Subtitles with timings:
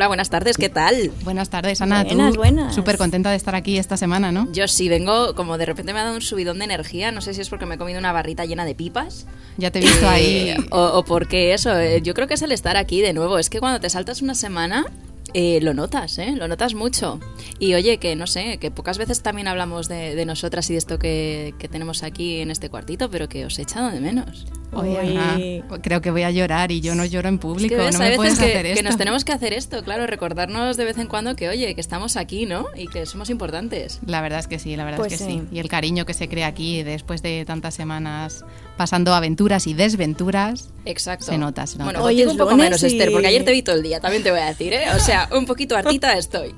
[0.00, 1.12] Hola, buenas tardes, ¿qué tal?
[1.24, 2.04] Buenas tardes, Ana.
[2.04, 2.74] Buenas, buenas.
[2.74, 4.50] Súper contenta de estar aquí esta semana, ¿no?
[4.50, 7.34] Yo sí, vengo como de repente me ha dado un subidón de energía, no sé
[7.34, 9.26] si es porque me he comido una barrita llena de pipas.
[9.58, 10.48] Ya te he visto ahí.
[10.48, 13.38] Eh, o, o porque eso, eh, yo creo que es el estar aquí de nuevo.
[13.38, 14.86] Es que cuando te saltas una semana,
[15.34, 16.32] eh, lo notas, ¿eh?
[16.34, 17.20] Lo notas mucho.
[17.58, 20.78] Y oye, que no sé, que pocas veces también hablamos de, de nosotras y de
[20.78, 24.46] esto que, que tenemos aquí en este cuartito, pero que os he echado de menos.
[24.72, 25.78] Oye, Uy.
[25.82, 27.74] Creo que voy a llorar y yo no lloro en Es público.
[27.74, 28.84] que ves, no me puedes que, hacer que esto.
[28.84, 32.16] nos tenemos que hacer esto, claro, recordarnos de vez en cuando que, oye, que estamos
[32.16, 32.66] aquí, ¿no?
[32.76, 33.98] Y que somos importantes.
[34.06, 35.40] La verdad es que sí, la verdad Pues es que sí.
[35.40, 35.48] sí.
[35.52, 38.44] Y el cariño que se crea aquí después de tantas semanas
[38.76, 40.70] pasando aventuras y desventuras.
[40.86, 41.26] Exacto.
[41.26, 41.84] Se nota, se nota.
[41.84, 43.82] Bueno, Hoy es un poco lunes menos, y- Esther, porque ayer te vi todo el
[43.82, 44.84] día, también te voy a decir, ¿eh?
[44.96, 46.54] O sea, un poquito hartita estoy.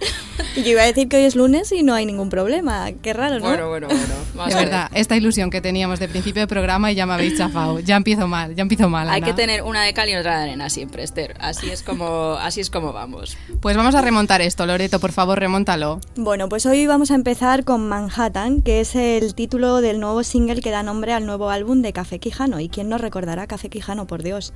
[0.55, 2.91] Y yo iba a decir que hoy es lunes y no hay ningún problema.
[3.03, 3.47] Qué raro, ¿no?
[3.47, 4.03] Bueno, bueno, bueno.
[4.35, 4.67] Vamos de a ver.
[4.69, 7.81] verdad, esta ilusión que teníamos de principio de programa y ya me habéis chafado.
[7.81, 9.09] Ya empiezo mal, ya empiezo mal.
[9.09, 9.27] Hay Ana.
[9.27, 11.37] que tener una de cal y otra de arena siempre, Esther.
[11.41, 13.37] Así es como, así es como vamos.
[13.61, 16.01] Pues vamos a remontar esto, Loreto, por favor, remóntalo.
[16.17, 20.61] Bueno, pues hoy vamos a empezar con Manhattan, que es el título del nuevo single
[20.61, 22.61] que da nombre al nuevo álbum de Café Quijano.
[22.61, 24.53] ¿Y quién nos recordará Café Quijano, por Dios?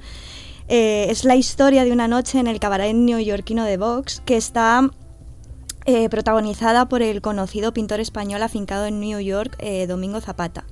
[0.68, 4.90] Eh, es la historia de una noche en el cabaret neoyorquino de Vox, que está
[5.84, 10.64] eh, protagonizada por el conocido pintor español afincado en New York, eh, Domingo Zapata.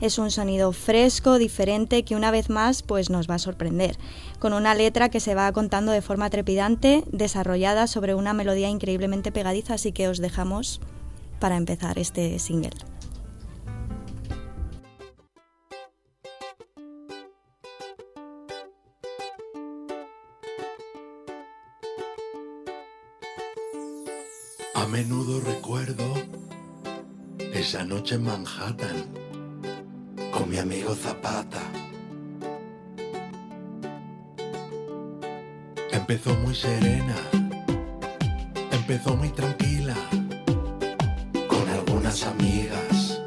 [0.00, 3.98] Es un sonido fresco, diferente, que una vez más pues, nos va a sorprender,
[4.38, 9.30] con una letra que se va contando de forma trepidante, desarrollada sobre una melodía increíblemente
[9.30, 10.80] pegadiza, así que os dejamos
[11.38, 12.70] para empezar este single.
[24.74, 26.14] A menudo recuerdo
[27.52, 29.29] esa noche en Manhattan
[30.50, 31.60] mi amigo Zapata.
[35.92, 37.14] Empezó muy serena,
[38.72, 39.94] empezó muy tranquila,
[41.46, 43.22] con algunas amigas.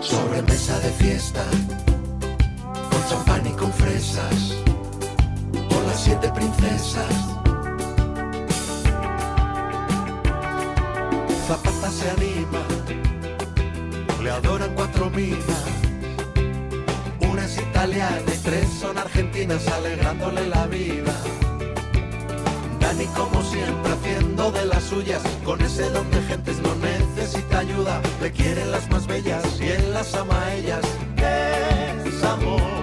[0.00, 1.44] Sobre mesa de fiesta,
[2.90, 4.56] con champán y con fresas,
[5.68, 7.14] con las siete princesas.
[11.46, 12.31] Zapata se anima,
[14.32, 15.64] adoran cuatro minas.
[17.20, 21.12] Una es italiana y tres son argentinas alegrándole la vida.
[22.80, 28.00] Dani como siempre haciendo de las suyas, con ese don de gentes no necesita ayuda.
[28.20, 30.84] Le quieren las más bellas y él las ama a ellas.
[32.06, 32.81] Es amor.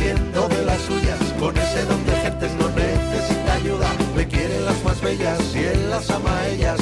[0.00, 3.88] Haciendo de las suyas, con ese don de gentes no necesita ayuda.
[4.16, 6.80] Le quieren las más bellas y él las ama a ellas.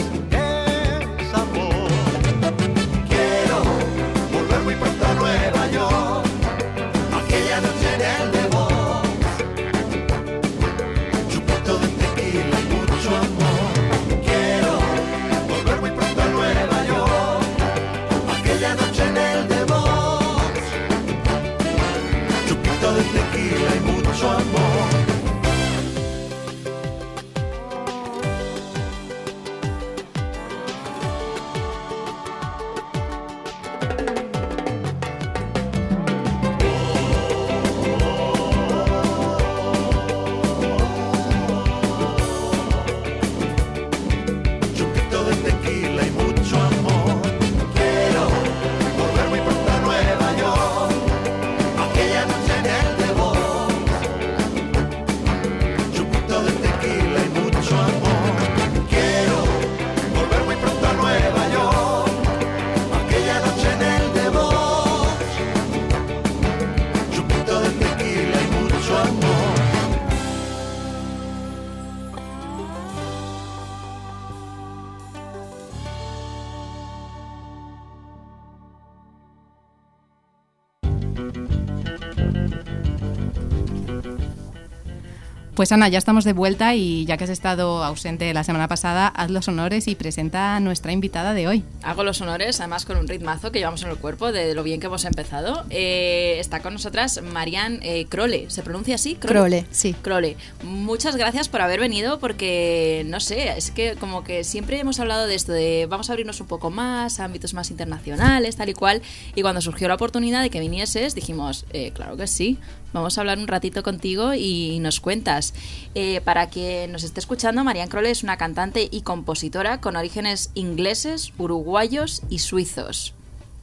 [85.58, 89.08] Pues Ana, ya estamos de vuelta y ya que has estado ausente la semana pasada,
[89.08, 91.64] haz los honores y presenta a nuestra invitada de hoy.
[91.82, 94.78] Hago los honores, además con un ritmazo que llevamos en el cuerpo de lo bien
[94.78, 95.64] que hemos empezado.
[95.70, 99.16] Eh, está con nosotras Marian eh, Crole, ¿se pronuncia así?
[99.16, 99.94] Crole, sí.
[100.00, 100.36] Crole.
[100.62, 105.26] Muchas gracias por haber venido porque, no sé, es que como que siempre hemos hablado
[105.26, 108.74] de esto, de vamos a abrirnos un poco más a ámbitos más internacionales, tal y
[108.74, 109.02] cual.
[109.34, 112.58] Y cuando surgió la oportunidad de que vinieses, dijimos, eh, claro que sí,
[112.92, 115.54] vamos a hablar un ratito contigo y nos cuentas.
[115.94, 120.50] Eh, para quien nos esté escuchando, Marianne Crowley es una cantante y compositora con orígenes
[120.54, 123.14] ingleses, uruguayos y suizos.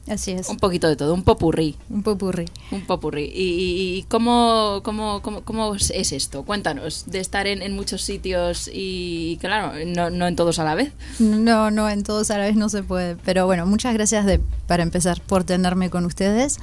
[0.08, 0.48] Así es.
[0.48, 1.76] Un poquito de todo, un popurrí.
[1.90, 2.44] Un popurrí.
[2.70, 3.24] Un popurrí.
[3.24, 6.44] ¿Y, y cómo, cómo, cómo, cómo, es esto?
[6.44, 10.76] Cuéntanos, de estar en, en muchos sitios y, claro, no, no, en todos a la
[10.76, 10.92] vez.
[11.18, 13.16] No, no, en todos a la vez no se puede.
[13.16, 16.58] Pero bueno, muchas gracias de, para empezar por tenerme con ustedes.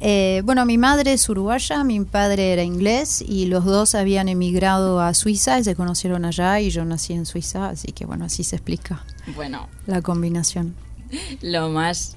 [0.00, 5.00] Eh, bueno, mi madre es uruguaya, mi padre era inglés y los dos habían emigrado
[5.00, 8.42] a Suiza y se conocieron allá y yo nací en Suiza, así que bueno, así
[8.42, 9.04] se explica.
[9.36, 9.68] Bueno.
[9.86, 10.74] La combinación.
[11.40, 12.16] Lo más.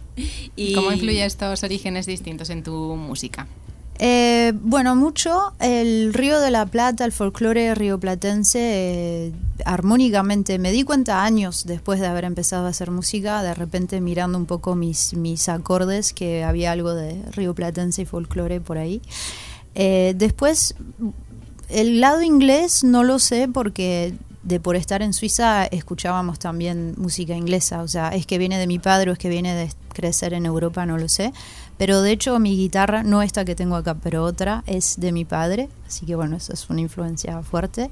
[0.55, 3.47] ¿Y cómo influye estos orígenes distintos en tu música?
[3.97, 5.53] Eh, bueno, mucho.
[5.59, 9.31] El Río de la Plata, el folclore rioplatense, eh,
[9.63, 14.37] armónicamente, me di cuenta años después de haber empezado a hacer música, de repente mirando
[14.37, 19.01] un poco mis, mis acordes, que había algo de rioplatense y folclore por ahí.
[19.75, 20.75] Eh, después,
[21.69, 24.13] el lado inglés no lo sé porque
[24.43, 28.67] de por estar en Suiza escuchábamos también música inglesa, o sea, es que viene de
[28.67, 31.33] mi padre o es que viene de crecer en Europa, no lo sé
[31.77, 35.25] pero de hecho mi guitarra, no esta que tengo acá, pero otra, es de mi
[35.25, 37.89] padre, así que bueno, eso es una influencia fuerte.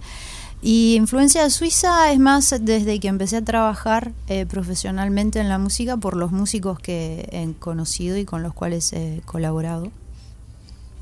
[0.62, 5.98] Y influencia suiza es más desde que empecé a trabajar eh, profesionalmente en la música
[5.98, 9.92] por los músicos que he conocido y con los cuales he colaborado.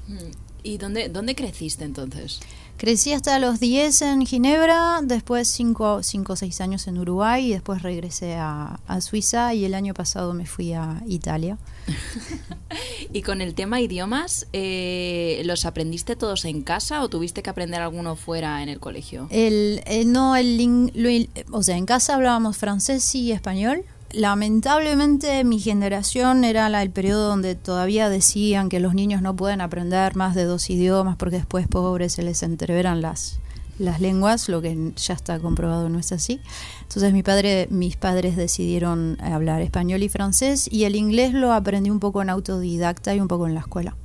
[0.07, 0.31] Mm.
[0.63, 2.39] ¿Y dónde, dónde creciste entonces?
[2.81, 7.83] Crecí hasta los 10 en Ginebra, después 5 o 6 años en Uruguay y después
[7.83, 11.59] regresé a, a, Suiza y el año pasado me fui a Italia.
[13.13, 17.83] y con el tema idiomas, eh, ¿los aprendiste todos en casa o tuviste que aprender
[17.83, 19.27] alguno fuera en el colegio?
[19.29, 23.83] El, eh, no, el, lo, o sea, en casa hablábamos francés y español
[24.13, 29.61] lamentablemente mi generación era la, el periodo donde todavía decían que los niños no pueden
[29.61, 33.39] aprender más de dos idiomas porque después pobres se les entreveran las,
[33.79, 36.39] las lenguas, lo que ya está comprobado no es así.
[36.83, 41.89] Entonces mi padre, mis padres decidieron hablar español y francés y el inglés lo aprendí
[41.89, 43.95] un poco en autodidacta y un poco en la escuela.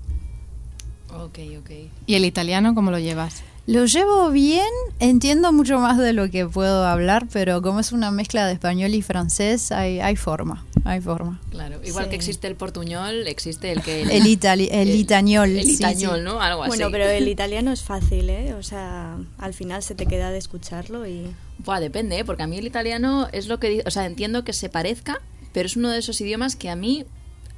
[1.11, 1.71] Ok, ok.
[2.07, 3.43] ¿Y el italiano cómo lo llevas?
[3.67, 4.69] Lo llevo bien,
[5.01, 8.95] entiendo mucho más de lo que puedo hablar, pero como es una mezcla de español
[8.95, 11.41] y francés, hay, hay forma, hay forma.
[11.51, 12.11] Claro, igual sí.
[12.11, 14.03] que existe el portuñol, existe el que...
[14.03, 15.51] El, itali el, el itañol.
[15.51, 16.41] El, itañol, sí, ¿no?
[16.41, 16.69] Algo así.
[16.69, 18.55] Bueno, pero el italiano es fácil, ¿eh?
[18.55, 21.27] O sea, al final se te queda de escucharlo y...
[21.59, 22.25] Buah, depende, ¿eh?
[22.25, 23.83] Porque a mí el italiano es lo que...
[23.85, 25.21] O sea, entiendo que se parezca,
[25.53, 27.05] pero es uno de esos idiomas que a mí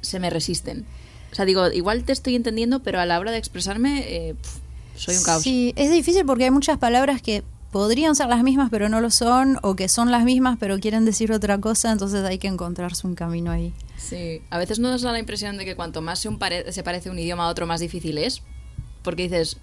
[0.01, 0.87] se me resisten.
[1.31, 4.05] O sea, digo, igual te estoy entendiendo, pero a la hora de expresarme...
[4.07, 4.68] Eh, pff,
[4.99, 5.43] soy un caos.
[5.43, 9.11] Sí, es difícil porque hay muchas palabras que podrían ser las mismas pero no lo
[9.11, 13.05] son, o que son las mismas pero quieren decir otra cosa, entonces hay que encontrarse
[13.05, 13.73] un camino ahí.
[13.97, 16.83] Sí, a veces nos da la impresión de que cuanto más se, un pare se
[16.83, 18.41] parece un idioma a otro, más difícil es,
[19.03, 19.57] porque dices,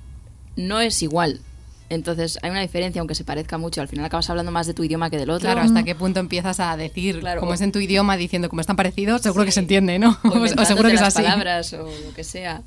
[0.56, 1.40] no es igual.
[1.88, 3.80] Entonces hay una diferencia, aunque se parezca mucho.
[3.80, 5.46] Al final acabas hablando más de tu idioma que del otro.
[5.46, 8.60] Claro, hasta qué punto empiezas a decir, claro, como es en tu idioma, diciendo como
[8.60, 9.46] están parecidos, seguro sí.
[9.46, 10.18] que se entiende, ¿no?
[10.24, 11.22] O, o seguro que es así.
[11.22, 12.62] palabras o lo que sea.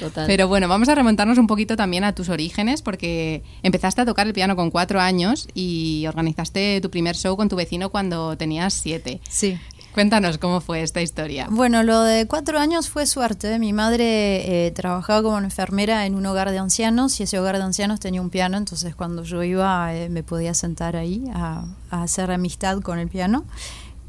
[0.00, 0.26] Total.
[0.26, 4.26] Pero bueno, vamos a remontarnos un poquito también a tus orígenes, porque empezaste a tocar
[4.26, 8.74] el piano con cuatro años y organizaste tu primer show con tu vecino cuando tenías
[8.74, 9.20] siete.
[9.28, 9.58] Sí.
[9.96, 11.46] Cuéntanos cómo fue esta historia.
[11.48, 13.58] Bueno, lo de cuatro años fue suerte.
[13.58, 17.62] Mi madre eh, trabajaba como enfermera en un hogar de ancianos y ese hogar de
[17.62, 22.02] ancianos tenía un piano, entonces cuando yo iba eh, me podía sentar ahí a, a
[22.02, 23.46] hacer amistad con el piano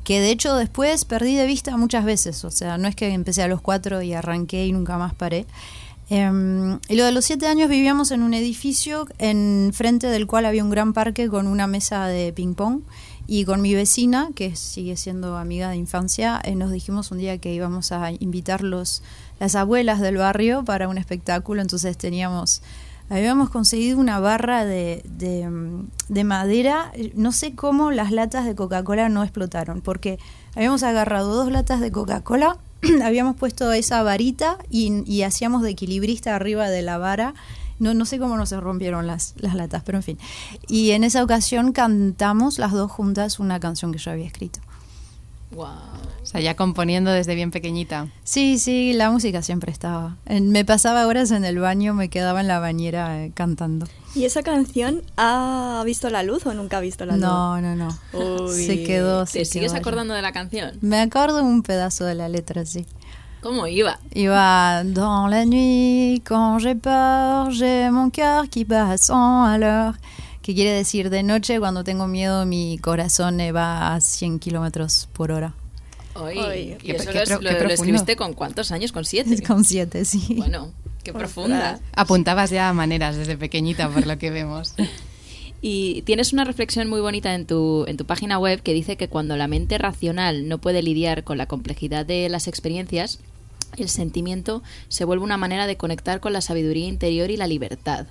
[0.07, 3.43] que de hecho después perdí de vista muchas veces, o sea, no es que empecé
[3.43, 5.45] a los cuatro y arranqué y nunca más paré.
[6.09, 10.45] Eh, y lo de los siete años vivíamos en un edificio en frente del cual
[10.45, 12.83] había un gran parque con una mesa de ping pong
[13.27, 17.37] y con mi vecina, que sigue siendo amiga de infancia, eh, nos dijimos un día
[17.39, 19.03] que íbamos a invitar los,
[19.41, 22.61] las abuelas del barrio para un espectáculo, entonces teníamos
[23.09, 25.49] habíamos conseguido una barra de, de,
[26.09, 26.91] de, madera.
[27.15, 30.19] No sé cómo las latas de Coca-Cola no explotaron, porque
[30.55, 32.57] habíamos agarrado dos latas de Coca-Cola,
[33.03, 37.33] habíamos puesto esa varita y, hacíamos de equilibrista arriba de la vara.
[37.79, 40.17] No, no sé cómo no se rompieron las, las latas, pero en fin.
[40.67, 44.59] Y en esa ocasión cantamos las dos juntas una canción que yo había escrito.
[45.51, 45.67] Wow.
[46.21, 48.07] O sea, ya componiendo desde bien pequeñita.
[48.23, 50.17] Sí, sí, la música siempre estaba.
[50.29, 53.87] Me pasaba horas en el baño, me quedaba en la bañera eh, cantando.
[54.13, 57.21] ¿Y esa canción ha visto la luz o nunca ha visto la luz?
[57.21, 57.97] No, no, no.
[58.13, 59.23] Uy, se quedó.
[59.23, 59.81] ¿Te se sigues quedó allí.
[59.81, 60.77] acordando de la canción?
[60.81, 62.85] Me acuerdo un pedazo de la letra, sí.
[63.41, 63.99] ¿Cómo iba?
[64.13, 69.57] Iba dans la nuit, quand j'ai peur, j'ai mon cœur qui bat à 100 à
[69.57, 69.93] l'heure.
[70.47, 75.29] Que quiere decir de noche, cuando tengo miedo, mi corazón va a 100 kilómetros por
[75.33, 75.53] hora.
[76.15, 78.93] Oy, Oy, ¿y qué- eso qué lo, qué escribiste con cuántos años?
[78.93, 79.43] ¿Con siete?
[79.45, 80.35] Con siete, sí.
[80.37, 80.71] Bueno,
[81.03, 81.81] qué profunda.
[81.97, 84.73] Apuntabas ya maneras desde pequeñita, por lo que vemos.
[85.61, 89.09] Y tienes una reflexión muy bonita en tu, en tu página web que dice que
[89.09, 93.19] cuando la mente racional no puede lidiar con la complejidad de las experiencias,
[93.75, 98.05] el sentimiento se vuelve una manera de conectar con la sabiduría interior y la libertad.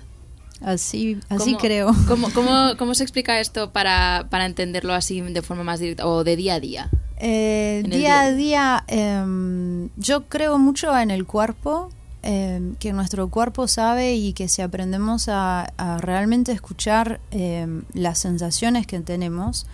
[0.61, 1.95] Así, así ¿Cómo- creo.
[2.07, 6.23] ¿cómo, cómo, cómo se explica esto para, para entenderlo así de forma más directa o
[6.23, 6.89] de día a día?
[7.19, 8.35] Eh, día a día.
[8.35, 11.89] día, em, yo creo mucho en el cuerpo,
[12.23, 18.19] em, que nuestro cuerpo sabe y que si aprendemos a, a realmente escuchar em, las
[18.19, 19.65] sensaciones que tenemos,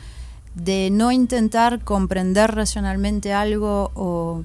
[0.56, 4.44] de no intentar comprender racionalmente algo o,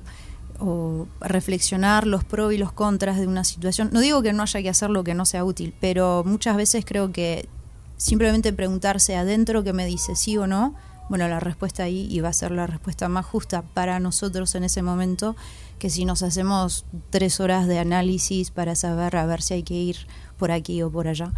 [0.59, 3.91] o reflexionar los pros y los contras de una situación.
[3.93, 6.85] No digo que no haya que hacer lo que no sea útil, pero muchas veces
[6.85, 7.49] creo que
[7.97, 10.75] simplemente preguntarse adentro que me dice sí o no,
[11.09, 14.83] bueno, la respuesta ahí va a ser la respuesta más justa para nosotros en ese
[14.83, 15.37] momento
[15.79, 19.75] que si nos hacemos tres horas de análisis para saber a ver si hay que
[19.75, 19.97] ir
[20.37, 21.33] por aquí o por allá.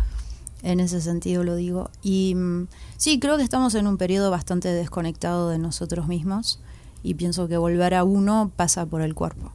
[0.63, 1.91] En ese sentido lo digo.
[2.03, 6.61] Y mm, sí, creo que estamos en un periodo bastante desconectado de nosotros mismos
[7.03, 9.53] y pienso que volver a uno pasa por el cuerpo.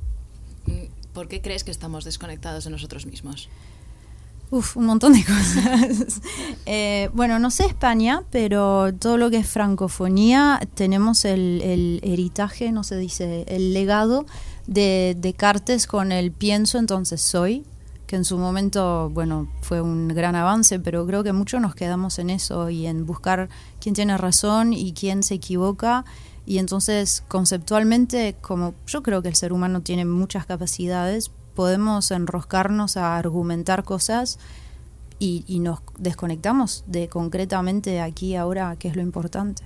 [0.65, 3.49] Mm, ¿Por qué crees que estamos desconectados de nosotros mismos?
[4.51, 6.21] Uf, un montón de cosas.
[6.65, 12.71] Eh, bueno, no sé España, pero todo lo que es francofonía, tenemos el, el heritaje,
[12.71, 14.25] no se dice, el legado
[14.67, 17.63] de Descartes con el pienso, entonces soy,
[18.07, 22.19] que en su momento, bueno, fue un gran avance, pero creo que muchos nos quedamos
[22.19, 23.49] en eso y en buscar
[23.79, 26.05] quién tiene razón y quién se equivoca.
[26.45, 32.97] Y entonces, conceptualmente, como yo creo que el ser humano tiene muchas capacidades, podemos enroscarnos
[32.97, 34.37] a argumentar cosas
[35.17, 39.63] y, y nos desconectamos de concretamente aquí ahora qué es lo importante.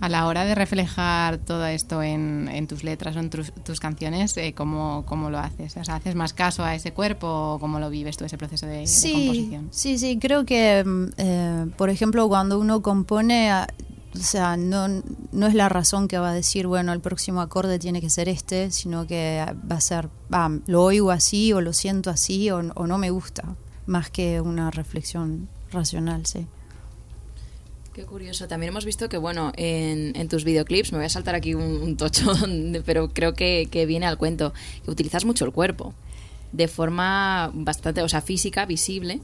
[0.00, 3.78] A la hora de reflejar todo esto en, en tus letras o en tus, tus
[3.78, 5.76] canciones, eh, ¿cómo, ¿cómo lo haces?
[5.76, 8.66] O sea, ¿haces más caso a ese cuerpo o cómo lo vives tú ese proceso
[8.66, 9.68] de, composición?
[9.70, 13.68] sí, sí, creo que, mm, eh, por ejemplo, cuando uno compone, ah,
[14.14, 14.88] o sea, no,
[15.32, 18.28] no es la razón que va a decir, bueno, el próximo acorde tiene que ser
[18.28, 20.08] este, sino que va a ser,
[20.66, 24.70] lo oigo así o lo siento así o, o no me gusta, más que una
[24.70, 26.46] reflexión racional, sí.
[27.92, 28.48] Qué curioso.
[28.48, 31.82] También hemos visto que, bueno, en, en tus videoclips, me voy a saltar aquí un,
[31.82, 32.32] un tocho,
[32.86, 34.54] pero creo que, que viene al cuento,
[34.84, 35.94] que utilizas mucho el cuerpo,
[36.52, 39.20] de forma bastante, o sea, física, visible,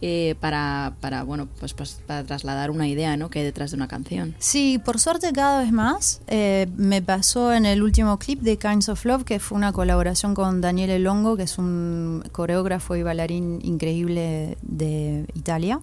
[0.00, 3.30] eh, para, para, bueno, pues, pues para trasladar una idea, ¿no?
[3.30, 4.34] Que hay detrás de una canción.
[4.38, 6.20] Sí, por suerte cada vez más.
[6.28, 10.34] Eh, me pasó en el último clip de Kinds of Love, que fue una colaboración
[10.34, 15.80] con Daniele Longo, que es un coreógrafo y bailarín increíble de Italia.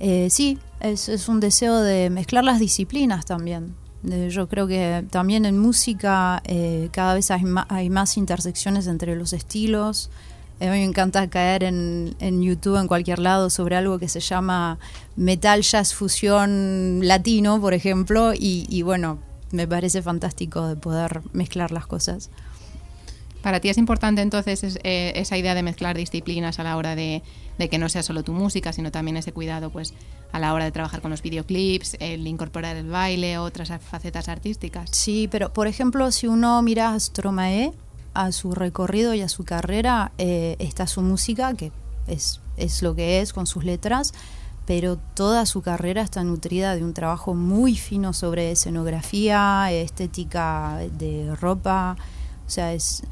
[0.00, 3.74] Eh, sí, es, es un deseo de mezclar las disciplinas también.
[4.02, 9.16] De- yo creo que también en música eh, cada vez hay, hay más intersecciones entre
[9.16, 10.10] los estilos.
[10.60, 14.18] A mí me encanta caer en, en YouTube, en cualquier lado, sobre algo que se
[14.20, 14.78] llama
[15.16, 19.20] metal jazz fusión latino, por ejemplo, y, y bueno,
[19.52, 22.30] me parece fantástico de poder mezclar las cosas.
[23.40, 26.96] Para ti es importante entonces es- eh, esa idea de mezclar disciplinas a la hora
[26.96, 27.22] de,
[27.56, 29.94] de que no sea solo tu música, sino también ese cuidado pues
[30.32, 34.90] a la hora de trabajar con los videoclips, el incorporar el baile, otras facetas artísticas.
[34.90, 37.72] Sí, pero por ejemplo, si uno mira a Stromae,
[38.18, 41.70] a su recorrido y a su carrera, eh, está su música, que
[42.08, 44.12] es, es lo que es con sus letras,
[44.66, 51.32] pero toda su carrera está nutrida de un trabajo muy fino sobre escenografía, estética de
[51.36, 51.96] ropa,
[52.44, 53.04] o sea, es...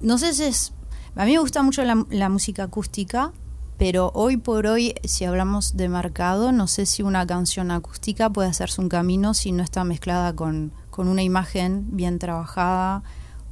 [0.00, 0.72] No sé si es...
[1.16, 3.32] A mí me gusta mucho la, la música acústica,
[3.78, 8.48] pero hoy por hoy, si hablamos de mercado, no sé si una canción acústica puede
[8.48, 13.02] hacerse un camino si no está mezclada con, con una imagen bien trabajada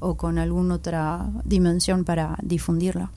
[0.01, 3.11] o con alguna otra dimensión para difundirla.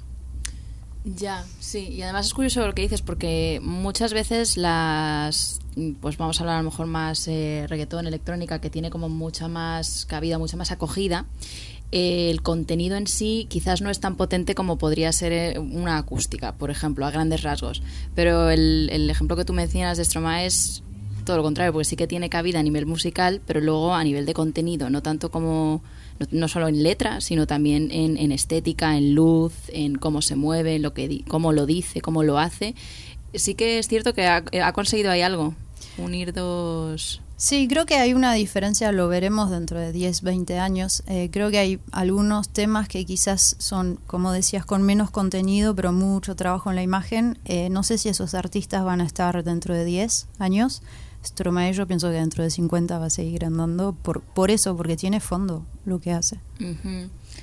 [1.15, 5.59] Ya, sí, y además es curioso lo que dices porque muchas veces las,
[6.01, 9.47] pues vamos a hablar a lo mejor más eh, reggaetón, electrónica, que tiene como mucha
[9.47, 11.25] más cabida, mucha más acogida,
[11.93, 15.97] eh, el contenido en sí quizás no es tan potente como podría ser eh, una
[15.97, 17.81] acústica, por ejemplo, a grandes rasgos.
[18.13, 20.83] Pero el, el ejemplo que tú mencionas de Stromae es
[21.23, 24.25] todo lo contrario, porque sí que tiene cabida a nivel musical, pero luego a nivel
[24.25, 25.83] de contenido, no tanto como,
[26.31, 30.79] no, solo en letra, sino también en, en estética, en luz, en cómo se mueve,
[30.79, 32.75] lo que cómo lo dice, cómo lo hace.
[33.33, 35.53] sí que es cierto que ha, ha conseguido ahí algo,
[35.97, 37.21] unir dos...
[37.39, 41.03] Sí, creo que hay una diferencia, lo veremos dentro de 10, 20 años.
[41.05, 45.93] Eh, creo que hay algunos temas que quizás son, como decías, con menos contenido, pero
[45.93, 47.37] mucho trabajo en la imagen.
[47.45, 50.81] Eh, no sé si esos artistas van a estar dentro de 10 años.
[51.25, 54.95] Stromae yo pienso que dentro de 50 va a seguir andando por, por eso, porque
[54.95, 56.39] tiene fondo lo que hace.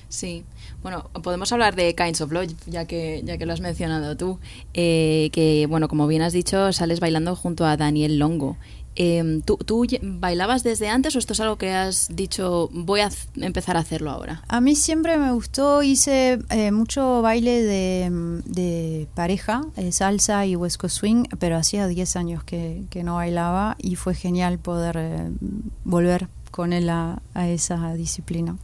[0.08, 0.44] Sí,
[0.82, 4.38] bueno, podemos hablar de Kinds of Love, ya que, ya que lo has mencionado tú,
[4.72, 8.56] eh, que, bueno, como bien has dicho, sales bailando junto a Daniel Longo.
[8.96, 13.00] Eh, ¿tú, ¿Tú ye- bailabas desde antes o esto es algo que has dicho, voy
[13.00, 14.42] a empezar a hacerlo ahora?
[14.48, 18.10] A mí siempre me gustó, hice eh, mucho baile de,
[18.44, 23.96] de pareja, eh, salsa y Coast Swing, pero hacía 10 años que, no bailaba y
[23.96, 25.30] fue genial poder eh,
[25.84, 28.56] volver con él a esa disciplina.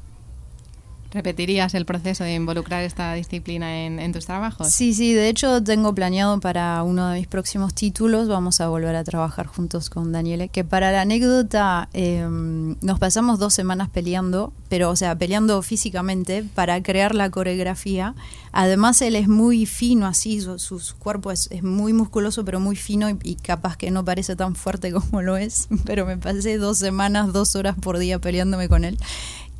[1.12, 4.68] ¿Repetirías el proceso de involucrar esta disciplina en, tus trabajos?
[4.68, 8.94] Sí, sí, de hecho tengo planeado para uno de mis próximos títulos, vamos a volver
[8.94, 14.52] a trabajar juntos con Daniele, que para la anécdota eh, nos pasamos dos semanas peleando,
[14.68, 18.14] pero o sea, peleando físicamente para crear la coreografía.
[18.52, 23.10] Además él es muy fino así, su, cuerpo es, es muy musculoso, pero muy fino
[23.10, 26.78] y, y capaz que no parece tan fuerte como lo es, pero me pasé dos
[26.78, 28.96] semanas, dos horas por día peleándome con él.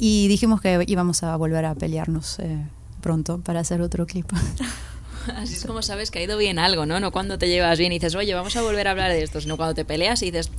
[0.03, 2.65] Y dijimos que íbamos a volver a pelearnos eh,
[3.03, 4.33] pronto para hacer otro clip.
[5.37, 6.99] Así es como sabes que ha ido bien algo, ¿no?
[7.01, 9.41] No cuando te llevas bien y dices, oye, vamos a volver a hablar de esto,
[9.43, 10.51] sino cuando te peleas y dices,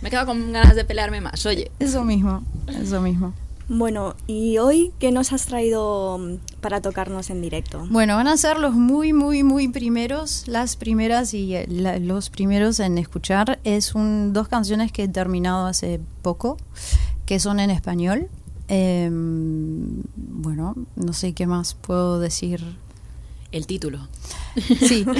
[0.00, 1.72] me he quedado con ganas de pelearme más, oye.
[1.80, 3.34] Eso mismo, eso mismo.
[3.66, 7.84] Bueno, ¿y hoy qué nos has traído mm, para tocarnos en directo?
[7.90, 12.30] Bueno, van a ser los muy, muy, muy primeros, las primeras y eh, la- los
[12.30, 13.58] primeros en escuchar.
[13.64, 16.58] Es un, dos canciones que he terminado hace poco,
[17.26, 18.28] que son en español.
[18.68, 19.10] Eh,
[20.16, 22.62] bueno, no sé qué más puedo decir.
[23.52, 24.08] El título.
[24.80, 25.04] Sí.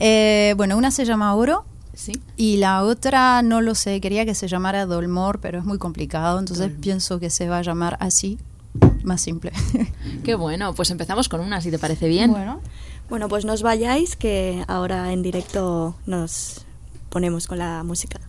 [0.00, 1.64] Eh, bueno, una se llama Oro
[1.94, 2.20] ¿Sí?
[2.36, 6.40] y la otra no lo sé, quería que se llamara Dolmor, pero es muy complicado,
[6.40, 6.80] entonces Dolmor.
[6.80, 8.38] pienso que se va a llamar así,
[9.04, 9.52] más simple.
[10.24, 12.32] Qué bueno, pues empezamos con una, si te parece bien.
[12.32, 12.60] Bueno.
[13.08, 16.64] Bueno, pues no os vayáis, que ahora en directo nos
[17.08, 18.20] ponemos con la música.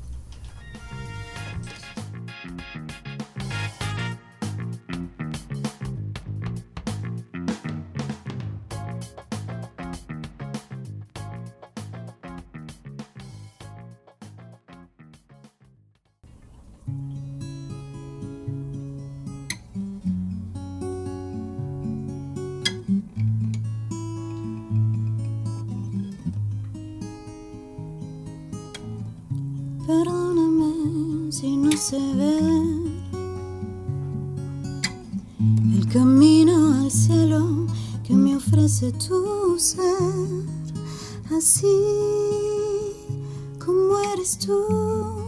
[35.73, 37.67] El camino al cielo
[38.01, 39.83] que me ofrece tu ser,
[41.35, 41.67] así
[43.59, 45.24] como eres tú,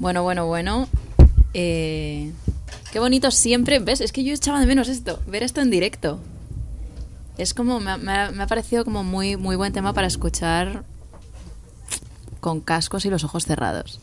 [0.00, 0.88] Bueno, bueno, bueno.
[1.54, 2.32] Eh,
[2.90, 3.78] qué bonito siempre.
[3.78, 4.00] ¿Ves?
[4.00, 6.18] Es que yo echaba de menos esto, ver esto en directo.
[7.38, 10.06] Es como, me ha, me ha- me ha parecido como muy, muy buen tema para
[10.06, 10.84] escuchar
[12.40, 14.00] con cascos y los ojos cerrados.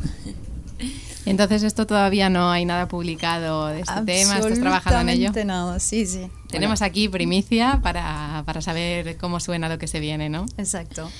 [1.26, 5.30] Entonces esto todavía no hay nada publicado de este tema, estás trabajando en ello.
[5.44, 6.28] nada, sí, sí.
[6.48, 10.46] Tenemos aquí primicia para, para, saber cómo suena lo que se viene, ¿no?
[10.56, 11.10] Exacto.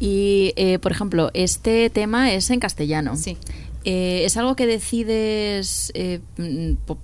[0.00, 3.16] Y, eh, por ejemplo, este tema es en castellano.
[3.16, 3.36] Sí.
[3.84, 6.20] Eh, ¿Es algo que decides eh,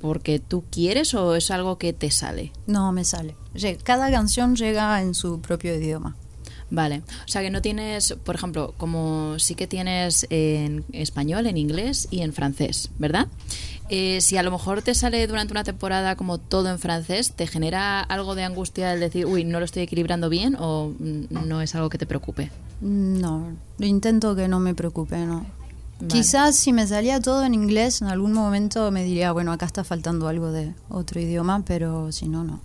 [0.00, 2.52] porque tú quieres o es algo que te sale?
[2.66, 3.36] No, me sale.
[3.82, 6.16] Cada canción llega en su propio idioma.
[6.68, 11.58] Vale, o sea que no tienes, por ejemplo, como sí que tienes en español, en
[11.58, 13.28] inglés y en francés, ¿verdad?
[13.88, 17.46] Eh, si a lo mejor te sale durante una temporada como todo en francés, ¿te
[17.46, 21.74] genera algo de angustia el decir, uy, no lo estoy equilibrando bien o no es
[21.76, 22.50] algo que te preocupe?
[22.80, 25.46] No, intento que no me preocupe, no.
[26.08, 29.82] Quizás si me salía todo en inglés, en algún momento me diría, bueno, acá está
[29.82, 32.60] faltando algo de otro idioma, pero si no, no.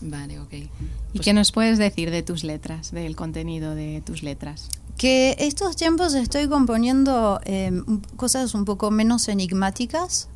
[0.00, 0.52] Vale, ok.
[0.52, 0.68] ¿Y
[1.12, 4.68] pues qué nos puedes decir de tus letras, del contenido de tus letras?
[4.96, 10.28] Que estos tiempos estoy componiendo em, cosas un poco menos enigmáticas.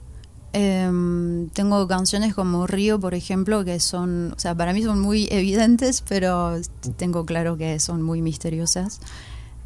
[0.55, 5.27] Em, tengo canciones como Río, por ejemplo, que son, o sea, para mí son muy
[5.31, 6.61] evidentes, pero
[6.97, 9.01] tengo claro que son muy misteriosas.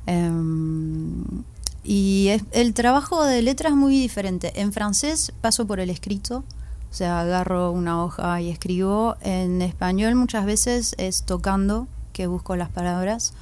[0.06, 1.24] Em,
[1.82, 4.60] y el trabajo de letras es muy diferente.
[4.60, 6.44] En francés paso por el escrito,
[6.90, 9.16] o sea, agarro una hoja y escribo.
[9.20, 13.34] En español muchas veces es tocando, que busco las palabras.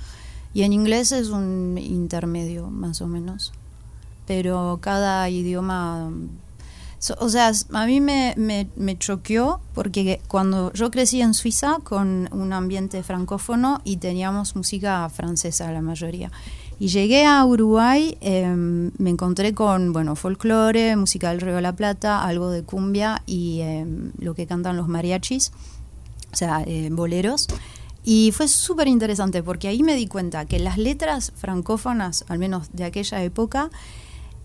[0.54, 3.52] Y en inglés es un intermedio, más o menos.
[4.26, 6.10] Pero cada idioma...
[7.18, 12.28] o sea, a mí me, me, me choqueó porque cuando yo crecí en Suiza con
[12.32, 16.30] un ambiente francófono y teníamos música francesa la mayoría.
[16.78, 21.76] Y llegué a Uruguay, em, me encontré con, bueno, folclore, música del Río de la
[21.76, 25.52] Plata, algo de cumbia y em, lo que cantan los mariachis,
[26.32, 27.46] o sea, eh, boleros.
[28.02, 32.68] Y fue súper interesante porque ahí me di cuenta que las letras francófonas, al menos
[32.72, 33.70] de aquella época,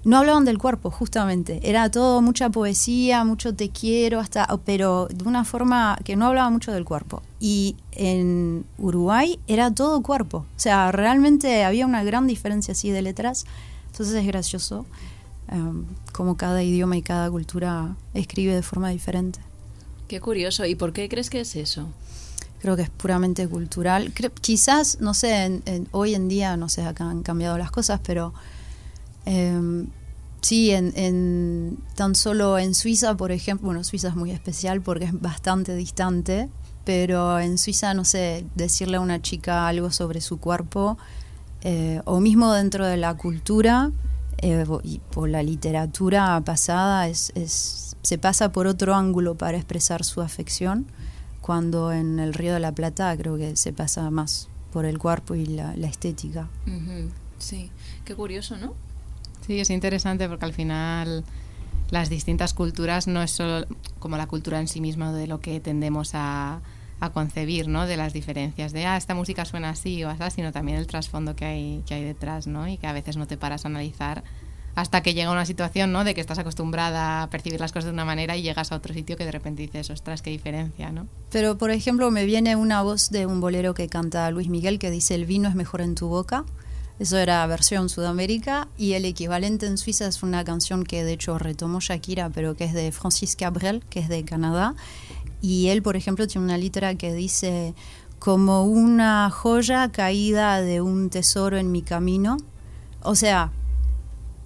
[0.06, 1.60] no hablaban del cuerpo, justamente.
[1.64, 6.50] Era todo mucha poesía, mucho te quiero, hasta, pero de una forma que no hablaba
[6.50, 7.22] mucho del cuerpo.
[7.40, 10.40] Y en Uruguay era todo cuerpo.
[10.40, 13.46] O sea, realmente había una gran diferencia así de letras.
[13.88, 14.86] Entonces es gracioso
[15.52, 15.84] um,
[16.14, 19.40] como cada idioma y cada cultura escribe de forma diferente.
[20.08, 20.66] Qué curioso.
[20.66, 21.88] ¿Y por qué crees que es eso?
[22.62, 24.14] Creo que es puramente cultural.
[24.42, 28.34] quizás, no sé, hoy en día, no sé, acá han cambiado las cosas, pero
[29.32, 29.86] eh,
[30.42, 35.22] sí, en, tan solo en Suiza, por ejemplo, bueno, Suiza es muy especial porque es
[35.22, 36.50] bastante distante,
[36.84, 40.98] pero en Suiza, no sé, decirle a una chica algo sobre su cuerpo,
[41.62, 43.92] eh, o mismo dentro de la cultura
[44.40, 50.04] eh, y por la literatura pasada, es, es, se pasa por otro ángulo para expresar
[50.04, 50.88] su afección,
[51.42, 55.36] cuando en el Río de la Plata creo que se pasa más por el cuerpo
[55.36, 56.48] y la, estética.
[57.38, 57.70] Sí,
[58.06, 58.74] qué curioso, ¿no?
[59.50, 61.24] Sí, es interesante porque al final
[61.90, 63.66] las distintas culturas no es solo
[63.98, 66.62] como la cultura en sí misma de lo que tendemos a,
[67.16, 67.88] concebir, ¿no?
[67.88, 71.36] De las diferencias de, ah, esta música suena así o así, sino también el trasfondo
[71.36, 72.68] que hay, que hay detrás, ¿no?
[72.68, 74.24] Y que a veces no te paras a analizar
[74.76, 76.04] hasta que llega una situación, ¿no?
[76.04, 78.94] De que estás acostumbrada a percibir las cosas de una manera y llegas a otro
[78.94, 81.08] sitio que de repente dices, ostras, qué diferencia, ¿no?
[81.32, 84.92] Pero, por ejemplo, me viene una voz de un bolero que canta Luis Miguel que
[84.92, 86.46] dice, el vino es mejor en tu boca.
[87.00, 91.38] Eso era versión Sudamérica y el equivalente en Suiza es una canción que de hecho
[91.38, 94.76] retomó Shakira, pero que es de Francis Cabrel, que es de Canadá.
[95.42, 97.74] Y él, por ejemplo, tiene una letra que dice
[98.20, 102.36] como una joya caída de un tesoro en mi camino.
[103.02, 103.54] O sea,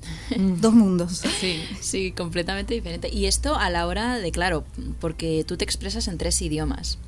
[0.37, 1.23] dos mundos.
[1.39, 3.09] Sí, sí, completamente diferente.
[3.11, 4.63] Y esto a la hora de, claro,
[4.99, 6.99] porque tú te expresas en tres idiomas.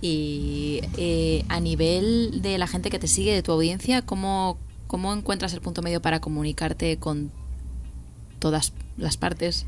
[0.00, 4.58] Y eh, a nivel de la gente que te sigue, de tu audiencia, ¿cómo,
[4.92, 7.30] ¿Cómo encuentras el punto medio para comunicarte con
[8.38, 9.64] todas las partes?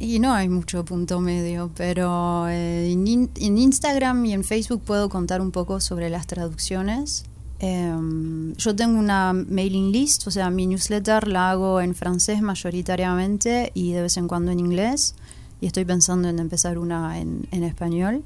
[0.00, 5.40] Y no hay mucho punto medio, pero eh, en, Instagram y en Facebook puedo contar
[5.40, 7.26] un poco sobre las traducciones.
[7.60, 13.70] Em, yo tengo una mailing list, o sea, mi newsletter la hago en francés mayoritariamente
[13.72, 15.14] y de vez en cuando en inglés.
[15.60, 18.24] Y estoy pensando en empezar una en, en español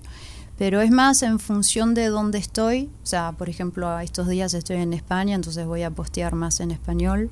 [0.58, 2.88] pero es más en función de dónde estoy.
[3.02, 6.70] O sea, por ejemplo, estos días estoy en España, entonces voy a postear más en
[6.70, 7.30] español.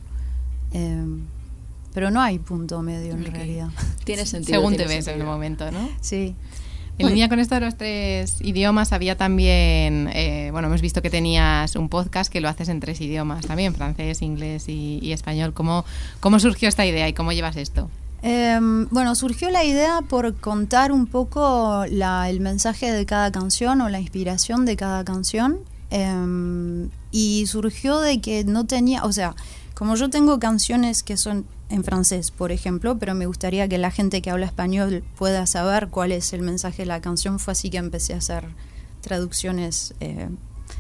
[0.73, 1.21] Em,
[1.95, 3.69] pero no hay punto medio en realidad.
[4.05, 4.59] Tiene sentido.
[4.59, 5.89] Según te ves en el momento, ¿no?
[6.01, 6.35] Sí.
[6.99, 11.11] En línea con esto de los tres idiomas, había también, eh, bueno, hemos visto que
[11.11, 15.55] tenías un podcast que lo haces en tres idiomas también, francés, inglés y, y español.
[15.55, 15.85] ¿Cómo,
[16.21, 17.89] ¿Cómo surgió esta idea y cómo llevas esto?
[18.23, 23.89] Em, bueno, surgió la idea por contar un poco el mensaje de cada canción o
[23.89, 25.59] la inspiración de cada canción.
[25.91, 29.35] Em, y surgió de que no tenía, o sea,
[29.75, 33.91] como yo tengo canciones que son en francés, por ejemplo, pero me gustaría que la
[33.91, 37.39] gente que habla español pueda saber cuál es el mensaje de la canción.
[37.39, 38.45] Fue así que empecé a hacer
[39.01, 40.29] traducciones eh,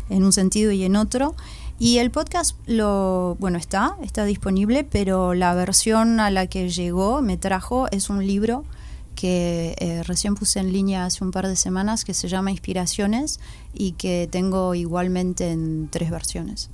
[0.08, 1.34] en un sentido y en otro.
[1.82, 7.22] Y el podcast lo, bueno, está, está disponible, pero la versión a la que llegó,
[7.22, 8.64] me trajo, es un libro
[9.16, 13.40] que eh, recién puse en línea hace un par de semanas que se llama Inspiraciones
[13.74, 16.70] y que tengo igualmente en tres versiones,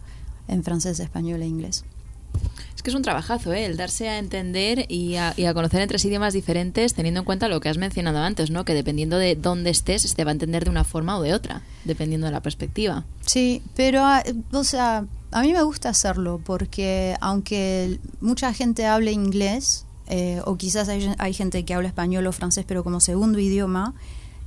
[0.46, 1.86] en francés, español e inglés.
[2.78, 3.64] Es que es un trabajazo, ¿eh?
[3.64, 7.58] el darse a entender y a, conocer en tres idiomas diferentes, teniendo en cuenta lo
[7.58, 8.64] que has mencionado antes, ¿no?
[8.64, 11.34] que dependiendo de dónde estés, se te va a entender de una forma o de
[11.34, 13.04] otra, dependiendo de la perspectiva.
[13.26, 19.10] Sí, pero, ah, o sea, a mí me gusta hacerlo porque aunque mucha gente hable
[19.10, 23.92] inglés, eh, o quizás hay, gente que habla español o francés, pero como segundo idioma,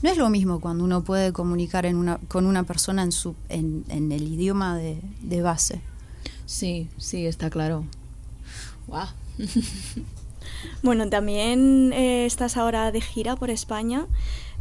[0.02, 3.36] no es lo mismo cuando uno puede comunicar en una, con una persona en, su,
[3.50, 5.82] en, el idioma de, de base.
[6.52, 7.86] Sí, sí, está claro.
[10.84, 14.06] bueno, también eh, estás ahora de gira por España.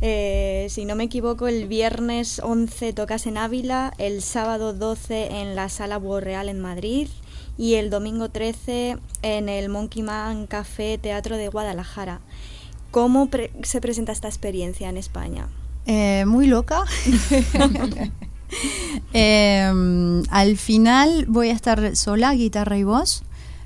[0.00, 5.56] Eh, si no me equivoco, el viernes 11 tocas en Ávila, el sábado 12 en
[5.56, 7.08] la Sala Búho Real en Madrid
[7.58, 12.20] y el domingo 13 en el Monkey Man Café Teatro de Guadalajara.
[12.92, 13.28] ¿Cómo
[13.64, 15.48] se presenta esta experiencia en España?
[15.86, 16.84] Eh, muy loca.
[20.30, 23.22] al final voy a estar sola, guitarra y voz.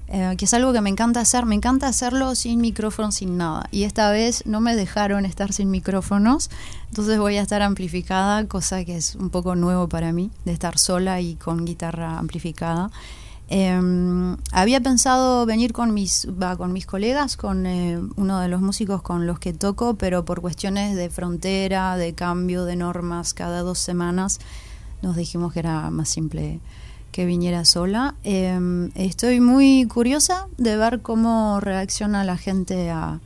[0.09, 1.47] Eh, que es algo que me encanta hacer.
[1.47, 3.67] Me encanta hacerlo sin micrófono, sin nada.
[3.71, 6.51] Y esta vez no me dejaron estar sin micrófonos,
[6.89, 10.79] entonces voy a estar amplificada, cosa que es un poco nuevo para mí, de estar
[10.79, 12.91] sola y con guitarra amplificada.
[13.49, 19.03] Em, había pensado venir con mis, con mis colegas, con eh, uno de los músicos
[19.03, 23.79] con los que toco, pero por cuestiones de frontera, de cambio de normas cada dos
[23.79, 24.41] semanas,
[25.05, 26.61] nos dijimos que era más simple
[27.13, 28.15] que viniera sola.
[28.25, 33.21] Em, estoy muy curiosa de ver cómo reacciona la gente a,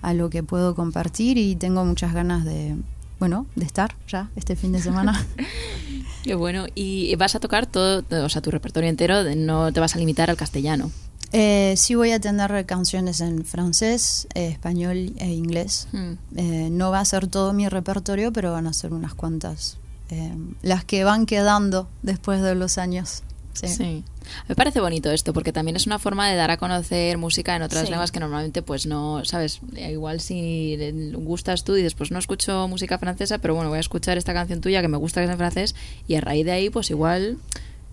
[0.00, 2.76] a, lo que puedo compartir y tengo muchas ganas de,
[3.18, 5.26] bueno, de estar ya este fin de semana.
[6.22, 6.66] Qué bueno.
[6.74, 9.22] ¿Y vas a tocar todo, o sea, tu repertorio entero?
[9.36, 10.90] No te vas a limitar al castellano.
[11.32, 15.88] Eh, sí voy a tener canciones en francés, eh, español e inglés.
[15.92, 16.12] Hmm.
[16.36, 19.78] Eh, no va a ser todo mi repertorio, pero van a ser unas cuantas.
[20.14, 23.22] Em, las que van quedando después de los años.
[23.52, 24.04] Sí.
[24.48, 27.62] Me parece bonito esto, porque también es una forma de dar a conocer música en
[27.62, 30.76] otras lenguas que normalmente, pues no, sabes, igual si
[31.14, 34.60] gustas tú dices, pues no escucho música francesa, pero bueno, voy a escuchar esta canción
[34.60, 35.74] tuya que me gusta que es en francés,
[36.08, 37.38] y a raíz de ahí, pues igual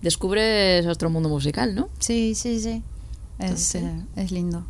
[0.00, 1.88] descubres otro mundo musical, ¿no?
[2.00, 2.82] Sí, sí, sí.
[3.38, 4.64] Es, eh, es lindo.